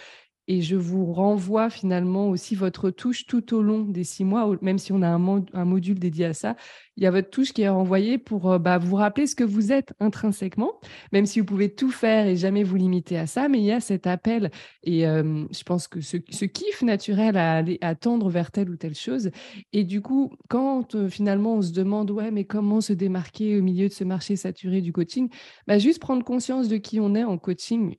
[0.48, 4.78] et je vous renvoie finalement aussi votre touche tout au long des six mois, même
[4.78, 6.56] si on a un, module dédié à ça.
[6.96, 9.44] Il y a votre touche qui est renvoyée pour euh, bah, vous rappeler ce que
[9.44, 10.72] vous êtes intrinsèquement,
[11.12, 13.72] même si vous pouvez tout faire et jamais vous limiter à ça, mais il y
[13.72, 14.50] a cet appel.
[14.82, 18.76] Et euh, je pense que ce, kiff naturel à aller à tendre vers telle ou
[18.76, 19.30] telle chose.
[19.72, 23.62] Et du coup, quand euh, finalement on se demande, ouais, mais comment se démarquer au
[23.62, 25.30] milieu de ce marché saturé du coaching,
[25.66, 27.96] bah, juste prendre conscience de qui on est en coaching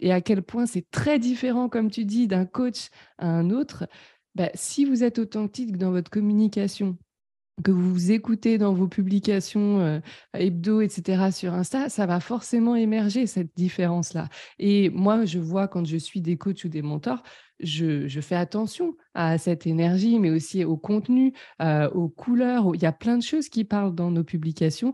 [0.00, 3.86] et à quel point c'est très différent comme tu dis, d'un coach à un autre,
[4.34, 6.98] bah, si vous êtes authentique dans votre communication,
[7.62, 10.00] que vous écoutez dans vos publications euh,
[10.34, 14.28] hebdo, etc., sur Insta, ça va forcément émerger cette différence-là.
[14.58, 17.22] Et moi, je vois quand je suis des coachs ou des mentors,
[17.60, 22.70] je, fais attention à cette énergie, mais aussi au contenu, euh, aux couleurs.
[22.74, 24.92] Il y a plein de choses qui parlent dans nos publications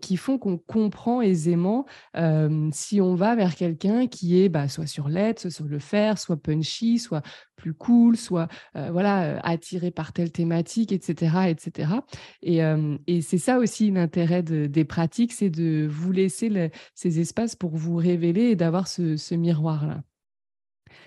[0.00, 4.86] qui font qu'on comprend aisément euh, si on va vers quelqu'un qui est bah, soit
[4.86, 7.22] sur l'aide, soit sur le faire, soit punchy, soit
[7.54, 11.92] plus cool, soit euh, voilà attiré par telle thématique, etc., etc.
[12.42, 12.60] Et,
[13.22, 18.50] c'est ça aussi l'intérêt des pratiques, c'est de vous laisser ces espaces pour vous révéler
[18.50, 20.02] et d'avoir ce, ce miroir là.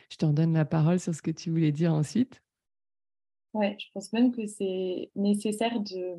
[0.09, 2.41] Je t'en donne la parole sur ce que tu voulais dire ensuite.
[3.53, 6.17] Ouais, je pense même que c'est nécessaire de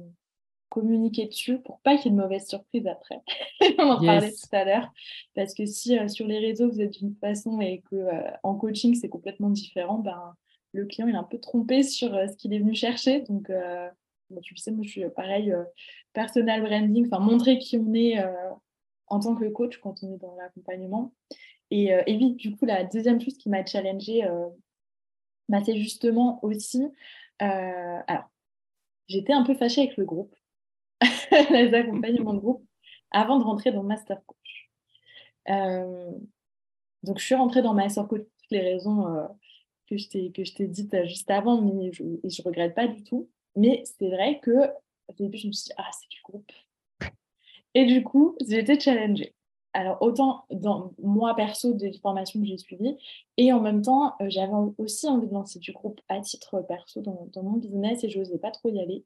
[0.69, 3.21] communiquer dessus pour pas qu'il y ait de mauvaises surprises après.
[3.79, 4.93] On en parlait tout à l'heure.
[5.35, 8.55] Parce que si euh, sur les réseaux vous êtes d'une façon et que euh, en
[8.57, 10.35] coaching c'est complètement différent, ben,
[10.73, 13.21] le client il est un peu trompé sur euh, ce qu'il est venu chercher.
[13.23, 13.51] Donc,
[14.43, 15.55] tu sais, moi je suis pareil,
[16.13, 18.17] personal branding, enfin montrer qui on est
[19.07, 21.13] en tant que coach quand on est dans l'accompagnement.
[21.73, 24.49] Euh, et, oui, du coup, la deuxième chose qui m'a challengée, euh,
[25.49, 26.85] bah, c'est justement aussi.
[27.43, 28.31] Euh, alors,
[29.09, 30.35] j'étais un peu fâchée avec le groupe,
[31.51, 32.67] les accompagnements de groupe,
[33.11, 34.71] avant de rentrer dans Master Coach.
[37.03, 39.29] donc, je suis rentrée dans Master Coach pour toutes les raisons
[39.89, 43.31] que je t'ai dites juste avant, mais je ne regrette pas du tout.
[43.57, 44.51] Mais c'est vrai que
[45.09, 46.51] au début, je me suis dit, ah, c'est du groupe.
[47.75, 49.36] Et du coup, j'ai été challengée
[49.77, 50.47] alors autant
[51.03, 52.97] moi perso des formations que j'ai suivies
[53.37, 57.03] et en même temps euh, j'avais aussi envie de lancer du groupe à titre perso
[57.03, 59.05] dans, mon business et je n'osais pas trop y aller.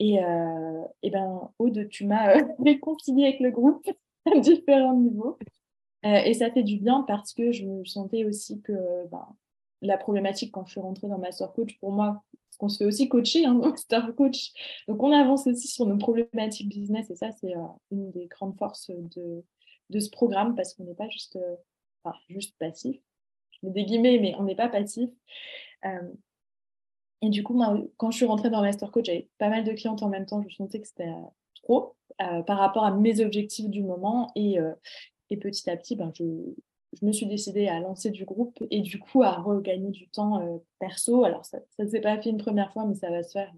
[0.00, 3.88] Et, euh, et ben Aude tu m'as euh, réconcilié avec le groupe
[4.34, 5.38] à différents niveaux.
[6.02, 8.72] Et ça fait du bien parce que je me sentais aussi que
[9.10, 9.26] ben,
[9.82, 12.22] la problématique quand je suis rentrée dans Master Coach pour moi
[12.58, 14.52] qu'on se fait aussi coacher hein, Master Coach
[14.88, 17.52] donc on avance aussi sur nos problématiques business et ça c'est
[17.90, 19.44] une des grandes forces de
[19.90, 22.96] de ce programme parce qu'on n'est pas juste, euh, juste passif.
[23.50, 25.10] Je mets des guillemets, mais on n'est pas passif.
[25.84, 26.10] Euh,
[27.22, 27.60] et du coup,
[27.98, 30.42] quand je suis rentrée dans Master Coach, j'avais pas mal de clientes en même temps.
[30.48, 31.12] Je sentais que c'était
[31.62, 34.30] trop euh, par rapport à mes objectifs du moment.
[34.36, 34.56] Et,
[35.28, 36.24] et petit à petit, ben, je,
[36.98, 40.62] je, me suis décidée à lancer du groupe et du coup à regagner du temps
[40.78, 41.24] perso.
[41.24, 43.52] Alors, ça ne s'est pas fait une première fois, mais ça va se faire.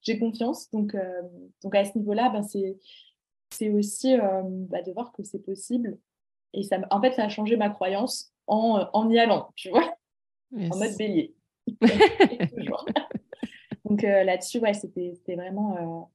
[0.00, 0.68] J'ai confiance.
[0.72, 0.96] Donc,
[1.62, 2.76] donc à ce niveau-là, ben, c'est
[3.54, 5.98] c'est aussi euh, bah, de voir que c'est possible.
[6.52, 9.70] Et ça, en fait, ça a changé ma croyance en, euh, en y allant, tu
[9.70, 9.96] vois,
[10.52, 11.34] en mode bélier.
[13.84, 16.10] Donc euh, là-dessus, ouais, c'était vraiment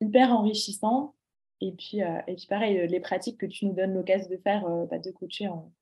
[0.00, 1.14] hyper enrichissant.
[1.60, 4.98] Et puis, et puis pareil, les pratiques que tu nous donnes l'occasion de faire, bah,
[4.98, 5.72] de coacher en,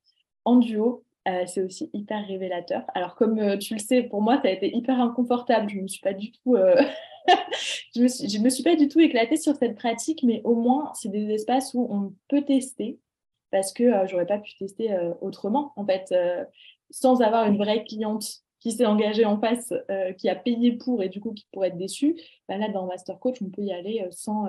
[0.47, 1.05] en duo,
[1.47, 2.85] c'est aussi hyper révélateur.
[2.95, 5.69] Alors comme tu le sais, pour moi, ça a été hyper inconfortable.
[5.69, 6.57] Je ne me suis pas du tout
[7.95, 11.09] je ne me, suis, pas du tout éclatée sur cette pratique, mais au moins, c'est
[11.09, 12.99] des espaces où on peut tester
[13.51, 16.45] parce que euh, j'aurais pas pu tester euh, autrement, en fait, euh,
[16.91, 19.73] sans avoir une vraie cliente qui s'est engagée en face,
[20.19, 22.17] qui a payé pour et du coup qui pourrait être déçue.
[22.49, 24.47] Bah là, dans Master Coach, on peut y aller sans,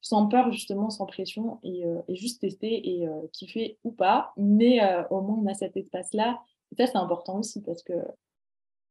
[0.00, 4.32] sans peur, justement, sans pression et, et juste tester et kiffer ou pas.
[4.38, 6.40] Mais au moins, on a cet espace-là.
[6.72, 7.92] Et ça, c'est important aussi parce que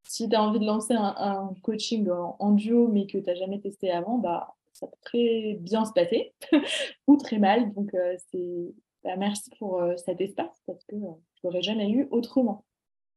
[0.04, 3.60] si tu as envie de lancer un, coaching en, duo, mais que tu n'as jamais
[3.60, 6.34] testé avant, bah, ça peut très bien se passer
[7.08, 7.74] ou très mal.
[7.74, 8.74] Donc, euh, c'est
[9.04, 12.66] bah, merci pour euh, cet espace parce que euh, je l'aurais jamais eu autrement.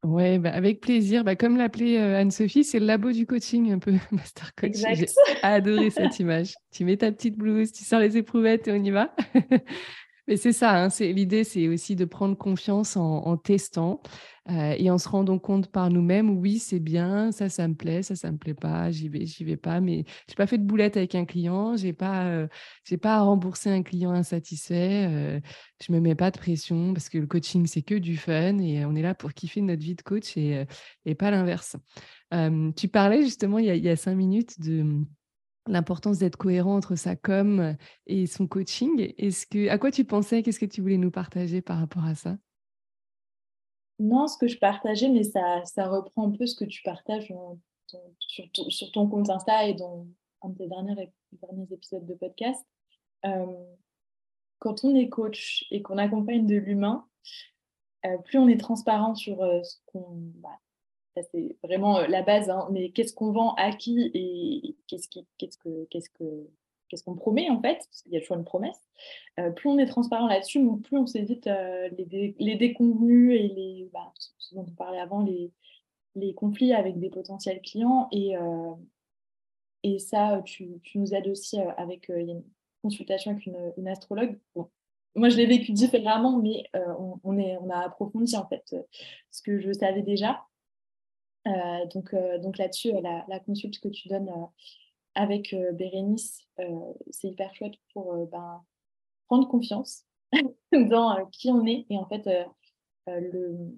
[0.05, 1.24] Oui, bah, avec plaisir.
[1.24, 4.74] Bah, comme l'appelait Anne-Sophie, c'est le labo du coaching, un peu master coach.
[4.74, 5.07] J'ai
[5.43, 6.55] adoré cette image.
[6.70, 9.14] Tu mets ta petite blouse, tu sors les éprouvettes et on y va.
[10.29, 14.03] Mais c'est ça, hein, l'idée, c'est aussi de prendre confiance en, testant
[14.51, 18.03] euh, et en se rendant compte par nous-mêmes, oui, c'est bien, ça, ça me plaît,
[18.03, 19.81] ça, ça me plaît pas, j'y vais, j'y vais pas.
[19.81, 22.49] Mais j'ai pas fait de boulette avec un client, j'ai pas, euh,
[23.01, 25.07] pas à rembourser un client insatisfait.
[25.09, 25.41] Euh,
[25.81, 28.85] je me mets pas de pression parce que le coaching, c'est que du fun et
[28.85, 30.64] on est là pour kiffer notre vie de coach et,
[31.05, 31.77] et pas l'inverse.
[32.77, 35.05] tu parlais justement il y a cinq minutes de
[35.67, 39.12] l'importance d'être cohérent entre sa com et son coaching.
[39.19, 40.43] Est-ce que, à quoi tu pensais?
[40.43, 42.37] Qu'est-ce que tu voulais nous partager par rapport à ça?
[43.99, 47.33] Non, ce que je partageais, mais ça, ça reprend un peu ce que tu partages
[48.19, 50.07] sur, ton, compte Insta et dans
[50.43, 52.64] un des derniers, derniers épisodes de podcast.
[53.25, 53.47] Euh,
[54.59, 57.07] quand on est coach et qu'on accompagne de l'humain,
[58.05, 60.05] euh, plus on est transparent sur euh, ce qu'on
[60.37, 60.59] bah,
[61.23, 62.69] c'est vraiment euh, la base, hein.
[62.71, 66.49] mais qu'est-ce qu'on vend à qui et qu'est-ce que, qu'est-ce que,
[66.89, 68.81] qu'est-ce qu'on promet en fait, qu'il y a toujours une promesse.
[69.41, 74.12] Euh, plus on est transparent là-dessus, plus on s'évite euh, les, déconvenus et les, bah,
[74.39, 75.53] ce dont on parlait avant, les,
[76.35, 78.09] conflits avec des potentiels clients.
[78.12, 78.35] Et,
[79.99, 82.43] ça, tu, nous aides aussi avec une
[82.83, 84.39] consultation avec une, astrologue.
[85.14, 86.64] moi, je l'ai vécu différemment, mais
[87.23, 88.75] on a approfondi en fait
[89.31, 90.43] ce que je savais déjà.
[91.47, 94.30] Euh, donc, euh, donc là-dessus, euh, la, la, consulte que tu donnes
[95.14, 96.42] avec Bérénice,
[97.11, 98.62] c'est hyper chouette pour ben,
[99.28, 100.05] prendre confiance
[100.72, 102.28] dans qui on est et en fait
[103.07, 103.74] le,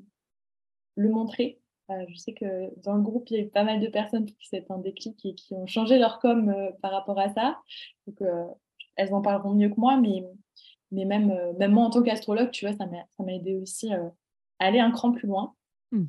[0.96, 1.60] le montrer.
[1.88, 4.48] je sais que dans le groupe, il y a eu pas mal de personnes qui
[4.48, 6.52] c'est un déclic et qui ont changé leur com
[6.82, 7.60] par rapport à ça.
[8.08, 8.20] Donc,
[8.96, 10.24] elles en parleront mieux que moi, mais,
[10.90, 14.12] mais même, même moi en tant qu'astrologue, tu vois, ça m'a aidé aussi à
[14.58, 15.54] aller un cran plus loin.
[15.92, 16.06] Mmh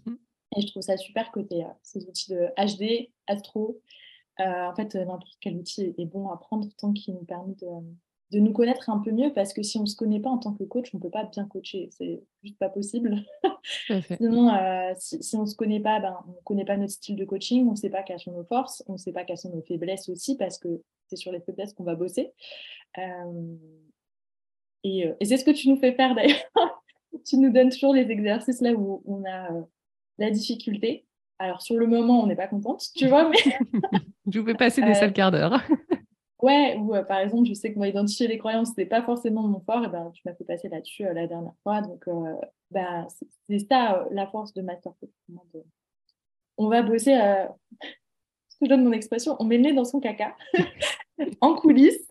[0.55, 3.79] et je trouve ça super côté euh, ces outils de HD, Astro.
[4.39, 7.67] Euh, en fait, n'importe quel outil est bon à prendre tant qu'il nous permet de,
[8.31, 10.37] de, nous connaître un peu mieux parce que si on ne se connaît pas en
[10.37, 11.89] tant que coach, on ne peut pas bien coacher.
[11.91, 13.17] C'est juste pas possible.
[14.17, 17.17] Sinon, euh, si, on ne se connaît pas, ben, on ne connaît pas notre style
[17.17, 19.37] de coaching, on ne sait pas quelles sont nos forces, on ne sait pas quelles
[19.37, 22.31] sont nos faiblesses aussi parce que c'est sur les faiblesses qu'on va bosser.
[24.85, 26.39] et, et c'est ce que tu nous fais faire d'ailleurs.
[27.25, 29.49] tu nous donnes toujours les exercices là où on a
[30.19, 31.05] la difficulté.
[31.39, 33.37] Alors, sur le moment, on n'est pas contente, tu vois, mais...
[34.31, 35.61] je vous fais passer des euh, sales quarts d'heure.
[36.43, 39.01] ouais, ou euh, par exemple, je sais que moi, identifier les croyances, ce n'est pas
[39.01, 41.81] forcément mon fort, et ben, tu m'as fait passer là-dessus euh, la dernière fois.
[41.81, 42.05] Donc,
[42.71, 43.07] ben,
[43.47, 44.91] c'est ça la force de Master
[46.57, 47.17] On va bosser,
[48.61, 50.35] je donne mon expression, on met le nez dans son caca,
[51.39, 52.09] en coulisses,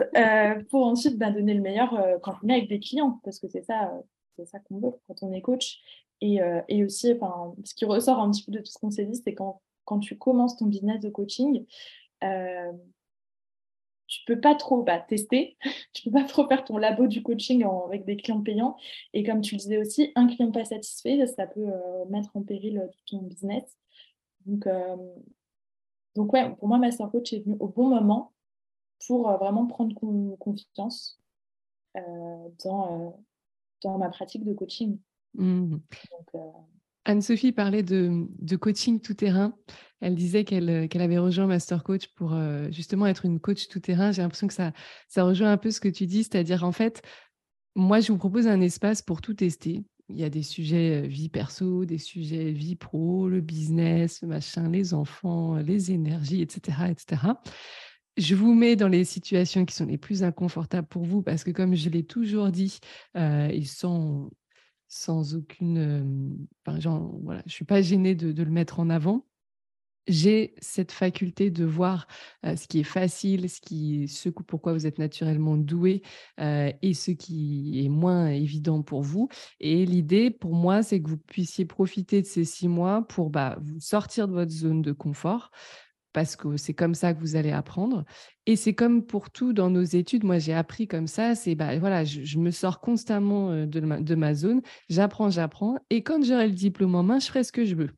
[0.71, 3.63] pour ensuite ben, donner le meilleur quand on est avec des clients, parce que c'est
[3.63, 3.93] ça,
[4.39, 5.83] c'est ça qu'on veut quand on est coach.
[6.21, 7.15] Et, euh, et aussi,
[7.65, 10.01] ce qui ressort un petit peu de tout ce qu'on s'est dit, c'est quand, quand
[10.01, 11.65] tu commences ton business de coaching,
[12.25, 12.73] euh,
[14.07, 15.57] tu peux pas trop bah, tester,
[15.93, 18.77] tu peux pas trop faire ton labo du coaching avec des clients payants.
[19.13, 22.43] Et comme tu le disais aussi, un client pas satisfait, ça peut euh, mettre en
[22.43, 23.77] péril tout ton business.
[24.47, 24.67] Donc,
[26.15, 28.33] donc ouais, pour moi, Master Coach est venu au bon moment
[29.07, 29.95] pour vraiment prendre
[30.39, 31.21] confiance
[31.95, 33.23] dans,
[33.83, 34.99] dans ma pratique de coaching.
[35.35, 35.75] Mmh.
[36.35, 36.39] Euh,
[37.05, 39.55] Anne-Sophie parlait de, coaching tout-terrain.
[40.01, 44.13] Elle disait qu'elle avait rejoint Master Coach pour euh, justement être une coach tout-terrain.
[44.13, 44.73] J'ai l'impression que ça,
[45.09, 47.03] ça rejoint un peu ce que tu dis, c'est-à-dire en fait,
[47.75, 49.85] moi, je vous propose un espace pour tout tester.
[50.11, 54.29] Il y a des sujets euh, vie perso, des sujets vie pro, le business, le
[54.29, 57.33] machin, les enfants, les énergies, etc., etc.
[58.17, 61.51] Je vous mets dans les situations qui sont les plus inconfortables pour vous parce que,
[61.53, 62.81] comme je l'ai toujours dit,
[63.15, 64.31] ils sont sans
[65.35, 66.47] aucune.
[66.67, 66.79] Enfin,
[67.23, 69.25] voilà, je ne suis pas gênée de, le mettre en avant.
[70.07, 72.07] J'ai cette faculté de voir
[72.43, 76.01] ce qui est facile, ce, qui, ce pourquoi vous êtes naturellement doué
[76.39, 79.29] et ce qui est moins évident pour vous.
[79.61, 83.59] Et l'idée pour moi, c'est que vous puissiez profiter de ces six mois pour bah,
[83.61, 85.51] vous sortir de votre zone de confort,
[86.13, 88.05] parce que c'est comme ça que vous allez apprendre.
[88.47, 90.25] Et c'est comme pour tout dans nos études.
[90.25, 91.35] Moi, j'ai appris comme ça.
[91.35, 94.63] C'est bah, voilà, je, me sors constamment de ma, de ma zone.
[94.89, 95.77] J'apprends, j'apprends.
[95.91, 97.91] Et quand j'aurai le diplôme en main, je ferai ce que je veux.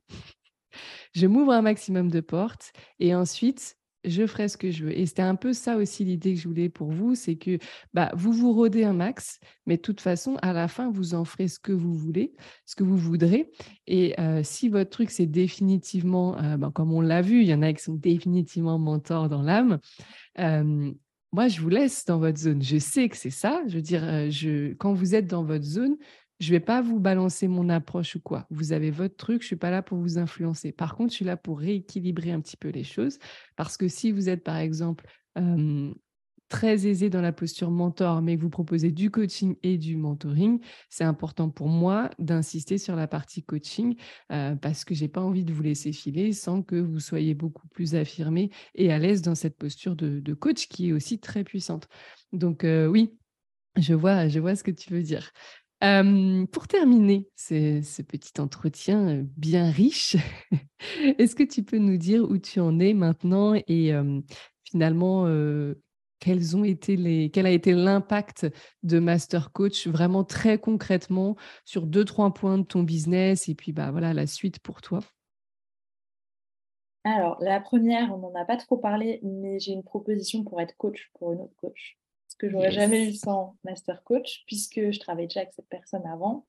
[1.15, 2.73] je m'ouvre un maximum de portes.
[2.99, 4.99] Et ensuite, je ferai ce que je veux.
[4.99, 7.59] Et c'était un peu ça aussi l'idée que je voulais pour vous, c'est que
[7.95, 11.25] bah, vous vous rodez un max, mais de toute façon, à la fin, vous en
[11.25, 12.33] ferez ce que vous voulez,
[12.67, 13.51] ce que vous voudrez.
[13.87, 17.73] Et si votre truc, c'est définitivement, bah, comme on l'a vu, il y en a
[17.73, 19.79] qui sont définitivement mentors dans l'âme.
[21.33, 22.63] moi, je vous laisse dans votre zone.
[22.63, 23.63] Je sais que c'est ça.
[23.69, 24.03] Je veux dire,
[24.79, 25.97] quand vous êtes dans votre zone,
[26.41, 28.47] je vais pas vous balancer mon approche ou quoi.
[28.51, 30.73] Vous avez votre truc, je suis pas là pour vous influencer.
[30.73, 33.19] Par contre, je suis là pour rééquilibrer un petit peu les choses
[33.57, 35.07] parce que si vous êtes par exemple
[36.51, 40.61] très aisé dans la posture mentor, mais que vous proposez du coaching et du mentoring,
[40.89, 43.95] c'est important pour moi d'insister sur la partie coaching
[44.29, 47.95] parce que j'ai pas envie de vous laisser filer sans que vous soyez beaucoup plus
[47.95, 51.87] affirmé et à l'aise dans cette posture de, coach qui est aussi très puissante.
[52.33, 53.15] Donc oui,
[53.77, 55.31] je vois, je vois ce que tu veux dire
[55.81, 60.17] pour terminer ce, petit entretien bien riche,
[61.19, 63.93] est-ce que tu peux nous dire où tu en es maintenant et
[64.65, 65.27] finalement
[66.21, 68.47] quel a été l'impact
[68.83, 73.73] de Master Coach vraiment très concrètement sur deux trois points de ton business et puis
[73.73, 75.01] bah voilà la suite pour toi?
[77.05, 80.77] Alors la première, on n'en a pas trop parlé, mais j'ai une proposition pour être
[80.77, 82.00] coach pour une autre coach
[82.41, 86.47] que j'aurais jamais eu sans master coach, puisque je travaillais déjà avec cette personne avant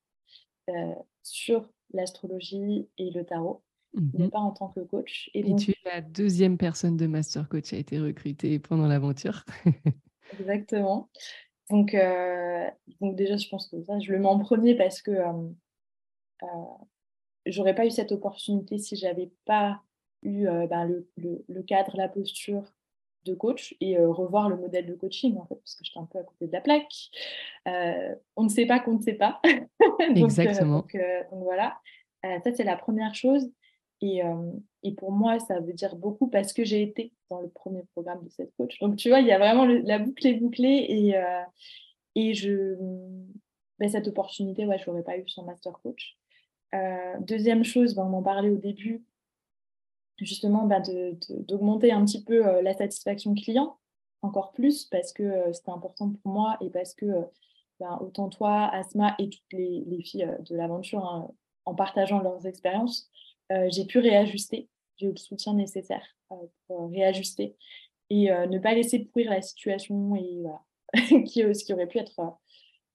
[0.69, 3.61] euh, sur l'astrologie et le tarot,
[3.93, 4.31] mais mhm.
[4.31, 5.29] pas en tant que coach.
[5.33, 9.43] Et, tu es la deuxième personne de master coach à été recrutée pendant l'aventure.
[10.39, 11.09] Exactement.
[11.69, 12.69] Donc, euh,
[13.01, 16.47] donc déjà, je pense que ça, je le mets en premier parce que euh,
[17.45, 19.81] j'aurais pas eu cette opportunité si j'avais pas
[20.23, 22.71] eu ben, le, le, le, cadre, la posture
[23.25, 26.05] de coach et euh, revoir le modèle de coaching, en fait, parce que j'étais un
[26.05, 27.09] peu à côté de la plaque.
[27.67, 29.41] Euh, on ne sait pas qu'on ne sait pas.
[29.99, 30.79] Euh, Exactement.
[30.79, 30.97] Donc,
[31.31, 31.77] voilà,
[32.23, 33.51] ça c'est la première chose.
[34.01, 34.21] Et,
[34.83, 38.23] et, pour moi, ça veut dire beaucoup parce que j'ai été dans le premier programme
[38.23, 38.79] de cette coach.
[38.79, 41.21] Donc tu vois, il y a vraiment la boucle est bouclée et,
[42.15, 42.75] et je,
[43.79, 46.17] ben, cette opportunité, ouais, je l'aurais pas eu sans master coach.
[47.19, 49.03] deuxième chose, ben, on en parlait au début,
[50.25, 50.81] justement bah,
[51.29, 53.77] d'augmenter un petit peu euh, la satisfaction client
[54.21, 57.21] encore plus parce que euh, c'était important pour moi et parce que euh,
[57.79, 61.31] bah, autant toi, Asma et toutes les, filles de l'aventure, hein,
[61.65, 63.09] en partageant leurs expériences,
[63.67, 67.57] j'ai pu réajuster, j'ai eu le soutien nécessaire pour réajuster
[68.09, 70.45] et ne pas laisser pourrir la situation et
[70.93, 72.39] ce qui aurait pu être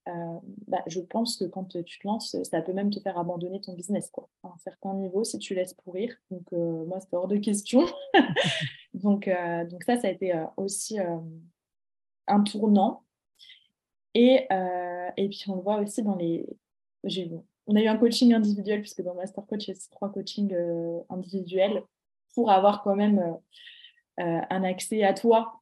[0.09, 0.39] euh,
[0.69, 3.75] bah, je pense que quand tu te lances, ça peut même te faire abandonner ton
[3.75, 6.15] business quoi, à un certain niveau si tu laisses pourrir.
[6.31, 7.85] Donc, euh, moi, c'est hors de question.
[8.95, 10.99] donc, euh, donc, ça, ça a été aussi
[12.29, 13.05] un tournant.
[14.15, 14.47] Et,
[15.17, 16.47] et puis, on le voit aussi dans les.
[17.67, 20.57] On a eu un coaching individuel, puisque dans Master Coach, il y a trois coachings
[21.11, 21.83] individuels
[22.35, 23.37] pour avoir quand même.
[24.19, 25.61] un accès à toi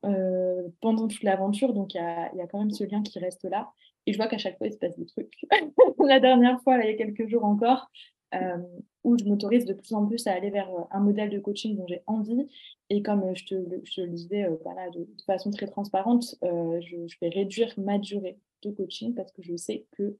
[0.80, 1.72] pendant toute l'aventure.
[1.72, 3.72] Donc, il y a, quand même ce lien qui reste là.
[4.06, 5.34] Et je vois qu'à chaque fois, il se passe des trucs.
[5.98, 7.90] la dernière fois, il y a quelques jours encore,
[8.34, 8.58] euh,
[9.04, 11.76] où je m'autorise de plus en plus à aller vers euh, un modèle de coaching
[11.76, 12.48] dont j'ai envie.
[12.90, 17.28] Et comme euh, je te, je le disais voilà, de, façon très transparente, je, vais
[17.28, 20.16] réduire ma durée de coaching parce que je sais que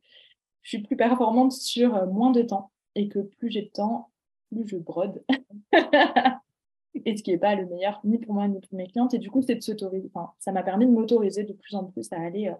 [0.62, 4.10] je suis plus performante sur moins de temps et que plus j'ai de temps,
[4.50, 5.24] plus je brode.
[5.72, 9.14] et ce qui n'est pas le meilleur ni pour moi ni pour mes clientes.
[9.14, 10.10] Et du coup, c'est de s'autoriser.
[10.38, 12.52] Ça m'a permis de m'autoriser de plus en plus à aller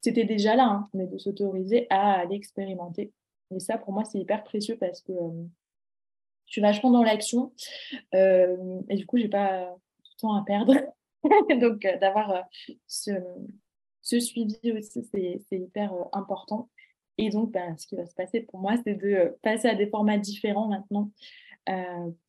[0.00, 3.12] c'était déjà là, hein, mais de s'autoriser à aller expérimenter.
[3.54, 5.44] Et ça, pour moi, c'est hyper précieux parce que euh,
[6.46, 7.52] je suis vachement dans l'action
[8.14, 10.74] euh, et du coup, j'ai pas le temps à perdre.
[11.60, 12.44] Donc, euh, d'avoir
[12.86, 13.12] ce,
[14.02, 16.68] suivi aussi, c'est hyper important.
[17.18, 19.86] Et donc, ben, ce qui va se passer pour moi, c'est de passer à des
[19.86, 21.10] formats différents maintenant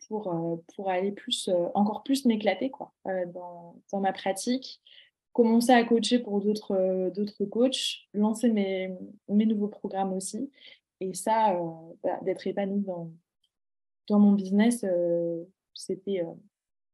[0.10, 2.70] pour, pour aller plus, encore plus m'éclater
[3.06, 4.82] dans, dans ma pratique
[5.34, 8.94] commencer à coacher pour d'autres euh, d'autres coachs, lancer mes,
[9.30, 10.52] mes, nouveaux programmes aussi.
[11.00, 13.12] Et ça, euh, bah, d'être épanouie dans,
[14.08, 16.24] dans mon business, euh, c'était.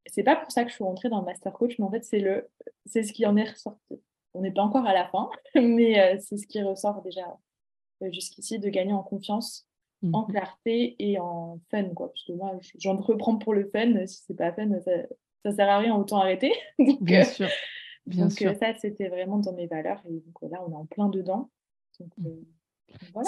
[0.05, 2.03] c'est pas pour ça que je suis rentrée dans le Master Coach, mais en fait,
[2.03, 2.49] c'est le
[2.85, 4.01] c'est ce qui en est ressorti.
[4.33, 7.37] On n'est pas encore à la fin, mais c'est ce qui ressort déjà
[8.11, 9.67] jusqu'ici, de gagner en confiance,
[10.13, 11.89] en mmh clarté et en fun.
[11.95, 12.09] Quoi.
[12.09, 14.05] Parce que moi, j'entreprends pour le fun.
[14.05, 14.91] Si c'est pas fun, ça,
[15.43, 16.53] ça sert à rien, autant arrêter.
[17.01, 17.49] Bien sûr
[18.07, 20.01] donc euh, ça, c'était vraiment dans mes valeurs.
[20.09, 21.49] Et donc là, on est en plein dedans.
[21.99, 22.27] Mmh.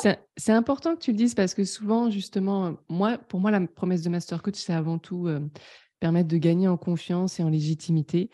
[0.06, 3.66] Euh, c'est important que tu le dises parce que souvent, justement, moi, pour moi, la
[3.68, 5.42] promesse de Master Coach, c'est avant tout euh,
[6.00, 8.30] permettre de gagner en confiance et en légitimité.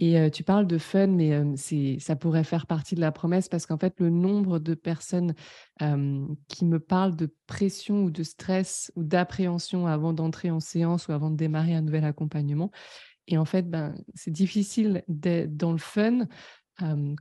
[0.00, 3.66] Et tu parles de fun, mais c'est, ça pourrait faire partie de la promesse parce
[3.66, 5.34] qu'en fait, le nombre de personnes
[6.46, 11.12] qui me parlent de pression ou de stress ou d'appréhension avant d'entrer en séance ou
[11.12, 12.70] avant de démarrer un nouvel accompagnement,
[13.28, 16.26] et en fait, ben, c'est difficile d'être dans le fun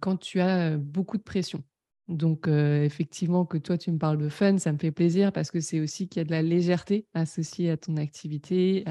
[0.01, 1.63] quand tu as beaucoup de pression.
[2.07, 5.59] Donc, effectivement, que toi, tu me parles de fun, ça me fait plaisir parce que
[5.59, 8.85] c'est aussi qu'il y a de la légèreté associée à ton activité,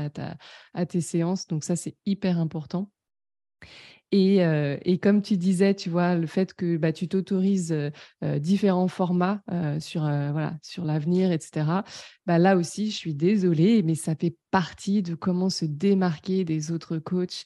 [0.75, 1.47] à, tes séances.
[1.47, 2.91] Donc, ça, c'est hyper important.
[4.13, 4.39] Et,
[4.85, 7.75] et, comme tu disais, tu vois, le fait que bah, tu t'autorises
[8.23, 9.43] différents formats
[9.81, 11.83] sur, voilà, sur l'avenir, etc.,
[12.25, 16.71] bah, là aussi, je suis désolée, mais ça fait partie de comment se démarquer des
[16.71, 17.45] autres coachs,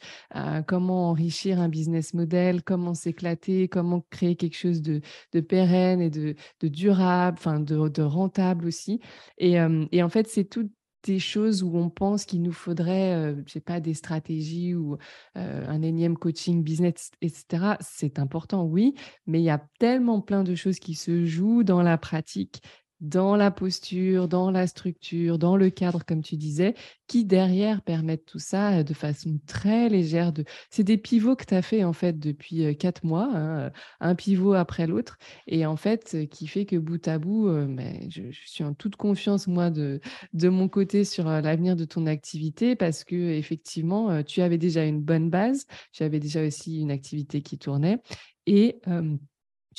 [0.66, 5.00] comment enrichir un business model, comment s'éclater, comment créer quelque chose de,
[5.32, 9.00] de pérenne et de, de durable, enfin de, de, rentable aussi.
[9.38, 9.56] Et,
[9.92, 10.70] et en fait, c'est tout
[11.04, 14.96] des choses où on pense qu'il nous faudrait, euh, je sais pas, des stratégies ou
[15.36, 17.76] euh, un énième coaching business, etc.
[17.80, 18.94] C'est important, oui,
[19.26, 22.62] mais il y a tellement plein de choses qui se jouent dans la pratique
[23.00, 26.74] dans la posture, dans la structure, dans le cadre, comme tu disais,
[27.06, 30.32] qui derrière permettent tout ça euh, de façon très légère.
[30.32, 30.44] De...
[30.70, 33.70] C'est des pivots que tu as fait en fait depuis euh, quatre mois, hein, euh,
[34.00, 38.22] un pivot après l'autre, et en fait, qui fait que bout à bout, mais je,
[38.30, 40.00] suis en toute confiance, moi, de,
[40.32, 45.00] de mon côté sur l'avenir de ton activité, parce que effectivement, tu avais déjà une
[45.00, 48.00] bonne base, tu avais déjà aussi une activité qui tournait,
[48.46, 48.80] et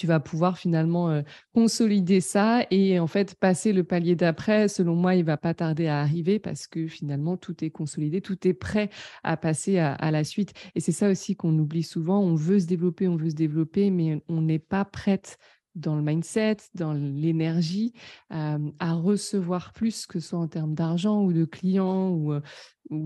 [0.01, 1.21] tu vas pouvoir finalement
[1.53, 4.67] consolider ça et en fait passer le palier d'après.
[4.67, 8.47] Selon moi, il va pas tarder à arriver parce que finalement tout est consolidé, tout
[8.47, 8.89] est prêt
[9.23, 10.53] à passer à, à la suite.
[10.73, 12.19] Et c'est ça aussi qu'on oublie souvent.
[12.19, 15.37] On veut se développer, on veut se développer, mais on n'est pas prête
[15.75, 17.93] dans le mindset, dans l'énergie,
[18.29, 22.33] à recevoir plus que ce soit en termes d'argent ou de clients ou,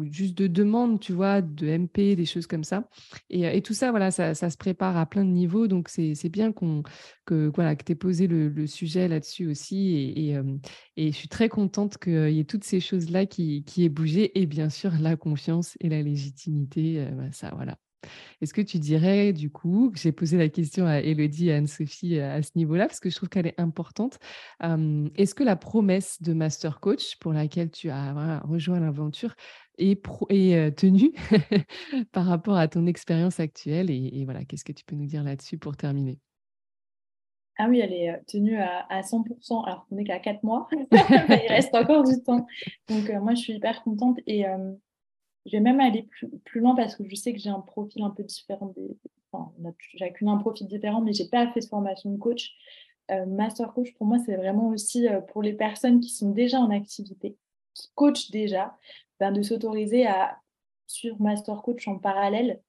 [0.10, 2.90] juste de demandes, tu vois, de MP, des choses comme ça.
[3.30, 5.68] Et, tout ça, voilà, ça, se prépare à plein de niveaux.
[5.68, 6.84] Donc, c'est bien qu'on
[7.26, 10.14] que, voilà, que tu aies posé le, sujet là-dessus aussi.
[10.16, 10.36] Et,
[10.98, 14.40] et, je suis très contente qu'il y ait toutes ces choses-là qui, qui aient bougé.
[14.40, 17.78] Et bien sûr, la confiance et la légitimité, bah, ça, voilà,
[18.42, 22.38] est-ce que tu dirais, du coup, j'ai posé la question à Elodie et Anne-Sophie euh,
[22.38, 24.20] à ce niveau-là, parce que je trouve qu'elle est importante.
[24.62, 29.36] Est-ce que la promesse de Master Coach, pour laquelle tu as rejoint l'aventure,
[29.78, 31.14] est, euh, tenue
[32.12, 35.58] par rapport à ton expérience actuelle et, voilà, qu'est-ce que tu peux nous dire là-dessus
[35.58, 36.20] pour terminer?
[37.58, 40.68] Ah oui, elle est euh, tenue à, 100%, alors qu'on n'est qu'à 4 mois.
[40.92, 42.46] il reste encore du temps.
[42.90, 44.20] Donc, moi, je suis hyper contente.
[44.28, 44.46] Et
[45.46, 46.08] je vais même aller
[46.46, 48.74] plus, loin parce que je sais que j'ai un profil un peu différent.
[48.76, 48.98] Des,
[49.32, 49.52] enfin,
[49.98, 52.56] chacune un profil différent, mais je n'ai pas fait de formation de coach.
[53.12, 56.60] Euh, master coach, pour moi, c'est vraiment aussi euh, pour les personnes qui sont déjà
[56.60, 57.38] en activité,
[57.76, 58.76] qui coachent déjà,
[59.20, 60.40] ben, de s'autoriser à
[60.88, 62.62] suivre master coach en parallèle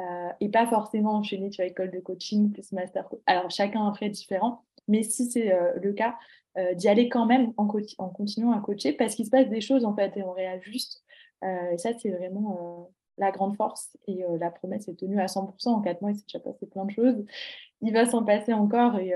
[0.00, 3.20] euh, et pas forcément enchaîner sur école de coaching plus master coach.
[3.26, 6.16] Alors, chacun après est différent, mais si c'est le cas,
[6.74, 7.68] d'y aller quand même en,
[7.98, 11.04] en, continuant à coacher parce qu'il se passe des choses en fait et on réajuste
[11.42, 13.96] et ça, c'est vraiment euh, la grande force.
[14.06, 15.68] Et euh, la promesse est tenue à 100%.
[15.68, 17.24] En quatre mois, il s'est déjà passé plein de choses.
[17.82, 18.98] Il va s'en passer encore.
[18.98, 19.14] Et,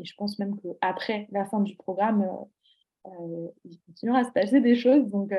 [0.00, 2.24] je pense même qu'après la fin du programme,
[3.64, 5.08] il continuera à se passer des choses.
[5.08, 5.34] Donc,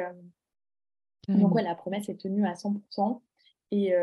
[1.29, 3.21] donc ouais, la promesse est tenue à 100%.
[3.71, 3.93] Et,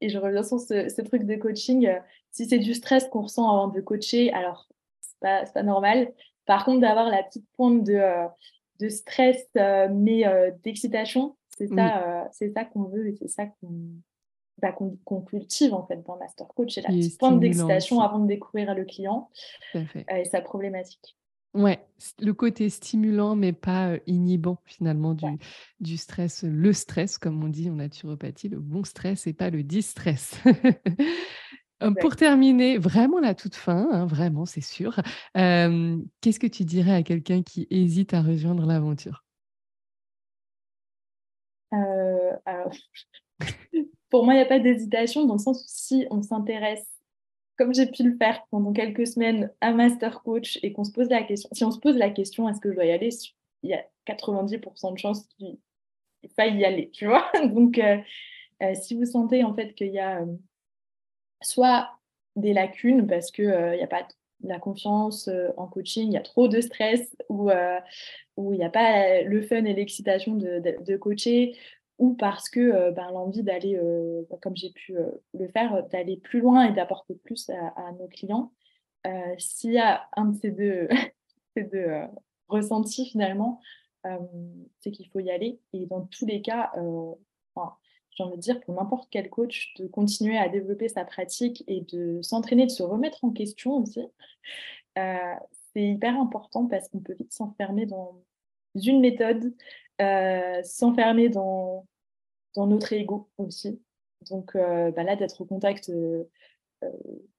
[0.00, 1.90] et je reviens sur ce, truc de coaching.
[2.30, 4.66] Si c'est du stress qu'on ressent avant de coacher, alors
[5.02, 6.10] c'est pas, pas normal.
[6.46, 8.00] Par contre, d'avoir la petite pointe de,
[8.80, 10.24] de stress, mais
[10.64, 13.46] d'excitation, c'est ça, euh, c'est ça qu'on veut et c'est ça
[14.58, 16.74] bah, qu'on cultive en fait dans Master Coach.
[16.74, 19.28] C'est la petite pointe d'excitation avant de découvrir le client
[19.74, 19.84] euh,
[20.16, 21.16] et sa problématique.
[21.54, 21.84] Ouais,
[22.20, 25.26] le côté stimulant mais pas euh, inhibant finalement du,
[25.80, 29.64] du stress, le stress comme on dit en naturopathie, le bon stress et pas le
[29.64, 30.38] distress.
[32.00, 35.00] Pour terminer, vraiment la toute fin, hein, vraiment c'est sûr,
[35.34, 39.24] qu'est-ce que tu dirais à quelqu'un qui hésite à rejoindre l'aventure?
[42.48, 42.64] Euh,
[44.10, 46.86] pour moi, il n'y a pas d'hésitation dans le sens où si on s'intéresse,
[47.56, 51.08] comme j'ai pu le faire pendant quelques semaines, à Master Coach et qu'on se pose
[51.08, 53.10] la question, si on se pose la question est-ce que je dois y aller,
[53.62, 55.58] il y a 90% de chances qu'il
[56.36, 57.30] faille y aller, tu vois.
[57.48, 57.98] Donc, euh,
[58.62, 60.24] euh, si vous sentez en fait qu'il y a
[61.42, 61.90] soit
[62.36, 64.06] des lacunes parce qu'il n'y a pas
[64.44, 69.22] la confiance en coaching, il y a trop de stress ou il n'y a pas
[69.22, 71.56] le fun et l'excitation de, coacher,
[71.98, 73.78] ou parce que ben, l'envie d'aller,
[74.30, 74.96] bah, comme j'ai pu
[75.34, 78.52] le faire, d'aller plus loin et d'apporter plus à, nos clients.
[79.38, 80.88] S'il y a un de ces deux,
[81.56, 81.90] ces deux
[82.48, 83.60] ressentis finalement,
[84.80, 85.60] c'est qu'il faut y aller.
[85.72, 86.72] Et dans tous les cas,
[88.10, 91.80] j'ai envie de dire pour n'importe quel coach, de continuer à développer sa pratique et
[91.80, 94.06] de s'entraîner, de se remettre en question aussi.
[94.94, 98.22] c'est hyper important parce qu'on peut vite s'enfermer dans
[98.74, 99.54] une méthode,
[100.00, 101.86] euh, s'enfermer dans,
[102.54, 103.80] dans notre ego aussi.
[104.30, 106.24] Donc euh, bah là, d'être au contact, euh,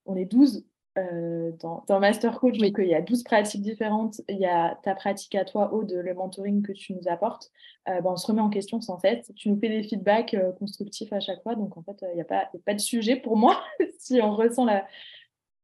[0.05, 0.66] on est 12
[0.97, 4.22] euh, dans, dans, Master Coach, il y a 12 pratiques différentes.
[4.28, 7.51] Il y a ta pratique à toi, Aude, le mentoring que tu nous apportes.
[7.86, 9.32] Ben, on se remet en question sans cesse.
[9.36, 11.55] Tu nous fais des feedbacks constructifs à chaque fois.
[11.55, 13.62] Donc, en fait, il n'y a, a, pas de sujet pour moi.
[13.99, 14.86] si on ressent la,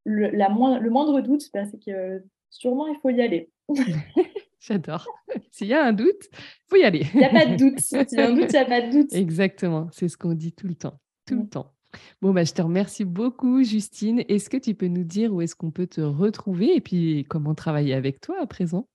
[0.06, 3.52] le, la le moindre doute, ben, c'est que sûrement, il faut y aller.
[4.60, 5.08] J'adore.
[5.51, 7.06] S'il y a un doute, il faut y aller.
[7.14, 7.80] Il n'y a pas de doute.
[7.80, 9.14] S'il y a un doute, il n'y a pas de doute.
[9.14, 9.89] Exactement.
[9.91, 10.99] C'est ce qu'on dit tout le temps.
[11.26, 11.49] Tout le mm.
[11.49, 11.72] temps.
[12.22, 14.24] Bon, bah, je te remercie beaucoup, Justine.
[14.28, 17.56] Est-ce que tu peux nous dire où est-ce qu'on peut te retrouver et puis comment
[17.56, 18.88] travailler avec toi à présent?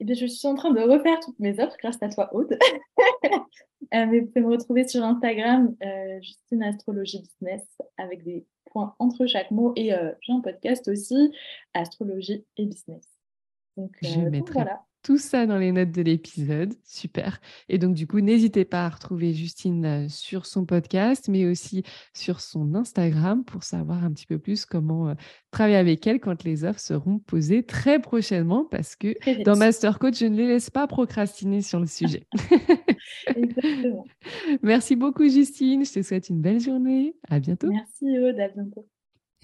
[0.00, 2.58] Eh bien, je suis en train de refaire toutes mes offres grâce à toi, Aude.
[3.94, 7.66] Euh, mais vous pouvez me retrouver sur Instagram, euh, Justine Astrologie Business,
[7.98, 9.72] avec des points entre chaque mot.
[9.76, 11.32] Et euh, j'ai un podcast aussi,
[11.74, 13.02] Astrologie et Business.
[13.76, 16.74] Donc, je mettrai voilà tout ça dans les notes de l'épisode.
[16.84, 17.40] Super.
[17.68, 21.82] Et donc, du coup, n'hésitez pas à retrouver Justine euh, sur son podcast, mais aussi
[22.14, 25.14] sur son Instagram pour savoir un petit peu plus comment euh,
[25.50, 29.14] travailler avec elle quand les offres seront posées très prochainement parce que
[29.44, 32.26] dans Master Coach, je ne les laisse pas procrastiner sur le sujet.
[33.36, 34.04] Exactement.
[34.62, 35.84] Merci beaucoup, Justine.
[35.84, 37.16] Je te souhaite une belle journée.
[37.28, 37.68] À bientôt.
[37.68, 38.38] Merci, Aude.
[38.38, 38.86] À bientôt.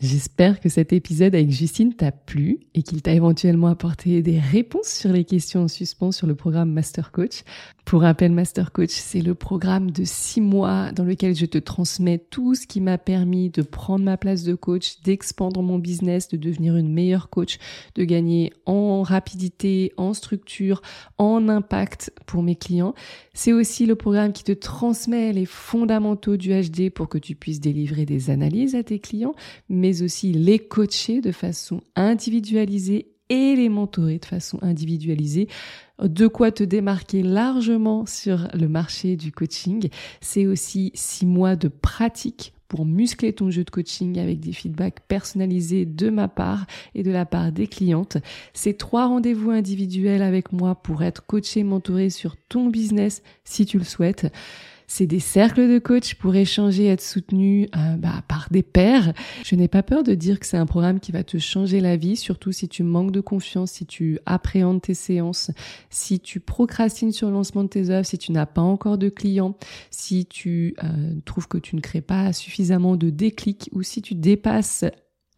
[0.00, 4.86] J'espère que cet épisode avec Justine t'a plu et qu'il t'a éventuellement apporté des réponses
[4.86, 7.42] sur les questions en suspens sur le programme Master Coach.
[7.84, 12.18] Pour rappel, Master Coach, c'est le programme de six mois dans lequel je te transmets
[12.18, 16.36] tout ce qui m'a permis de prendre ma place de coach, d'expandre mon business, de
[16.36, 17.58] devenir une meilleure coach,
[17.96, 20.80] de gagner en rapidité, en structure,
[21.16, 22.94] en impact pour mes clients.
[23.34, 27.60] C'est aussi le programme qui te transmet les fondamentaux du HD pour que tu puisses
[27.60, 29.34] délivrer des analyses à tes clients,
[29.68, 35.48] mais aussi les coacher de façon individualisée et les mentorer de façon individualisée.
[36.02, 39.88] De quoi te démarquer largement sur le marché du coaching.
[40.20, 45.00] C'est aussi six mois de pratique pour muscler ton jeu de coaching avec des feedbacks
[45.08, 48.18] personnalisés de ma part et de la part des clientes.
[48.52, 53.78] C'est trois rendez-vous individuels avec moi pour être coaché, mentoré sur ton business si tu
[53.78, 54.30] le souhaites.
[54.90, 59.12] C'est des cercles de coach pour échanger, être soutenu euh, bah, par des pairs.
[59.44, 61.96] Je n'ai pas peur de dire que c'est un programme qui va te changer la
[61.96, 65.50] vie, surtout si tu manques de confiance, si tu appréhendes tes séances,
[65.90, 69.10] si tu procrastines sur le lancement de tes offres, si tu n'as pas encore de
[69.10, 69.56] clients,
[69.90, 74.14] si tu euh, trouves que tu ne crées pas suffisamment de déclics ou si tu
[74.14, 74.84] dépasses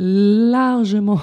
[0.01, 1.21] largement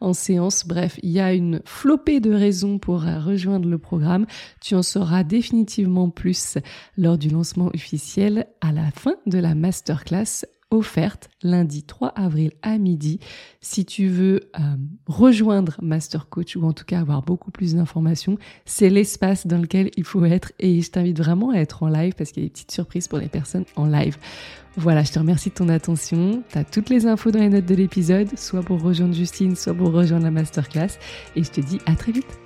[0.00, 0.66] en séance.
[0.66, 4.26] Bref, il y a une flopée de raisons pour rejoindre le programme.
[4.60, 6.58] Tu en sauras définitivement plus
[6.96, 12.78] lors du lancement officiel à la fin de la masterclass offerte lundi 3 avril à
[12.78, 13.20] midi.
[13.60, 14.62] Si tu veux euh,
[15.06, 19.90] rejoindre Master Coach ou en tout cas avoir beaucoup plus d'informations, c'est l'espace dans lequel
[19.96, 22.48] il faut être et je t'invite vraiment à être en live parce qu'il y a
[22.48, 24.18] des petites surprises pour les personnes en live.
[24.76, 26.42] Voilà, je te remercie de ton attention.
[26.50, 29.74] Tu as toutes les infos dans les notes de l'épisode, soit pour rejoindre Justine, soit
[29.74, 30.98] pour rejoindre la masterclass.
[31.34, 32.45] Et je te dis à très vite.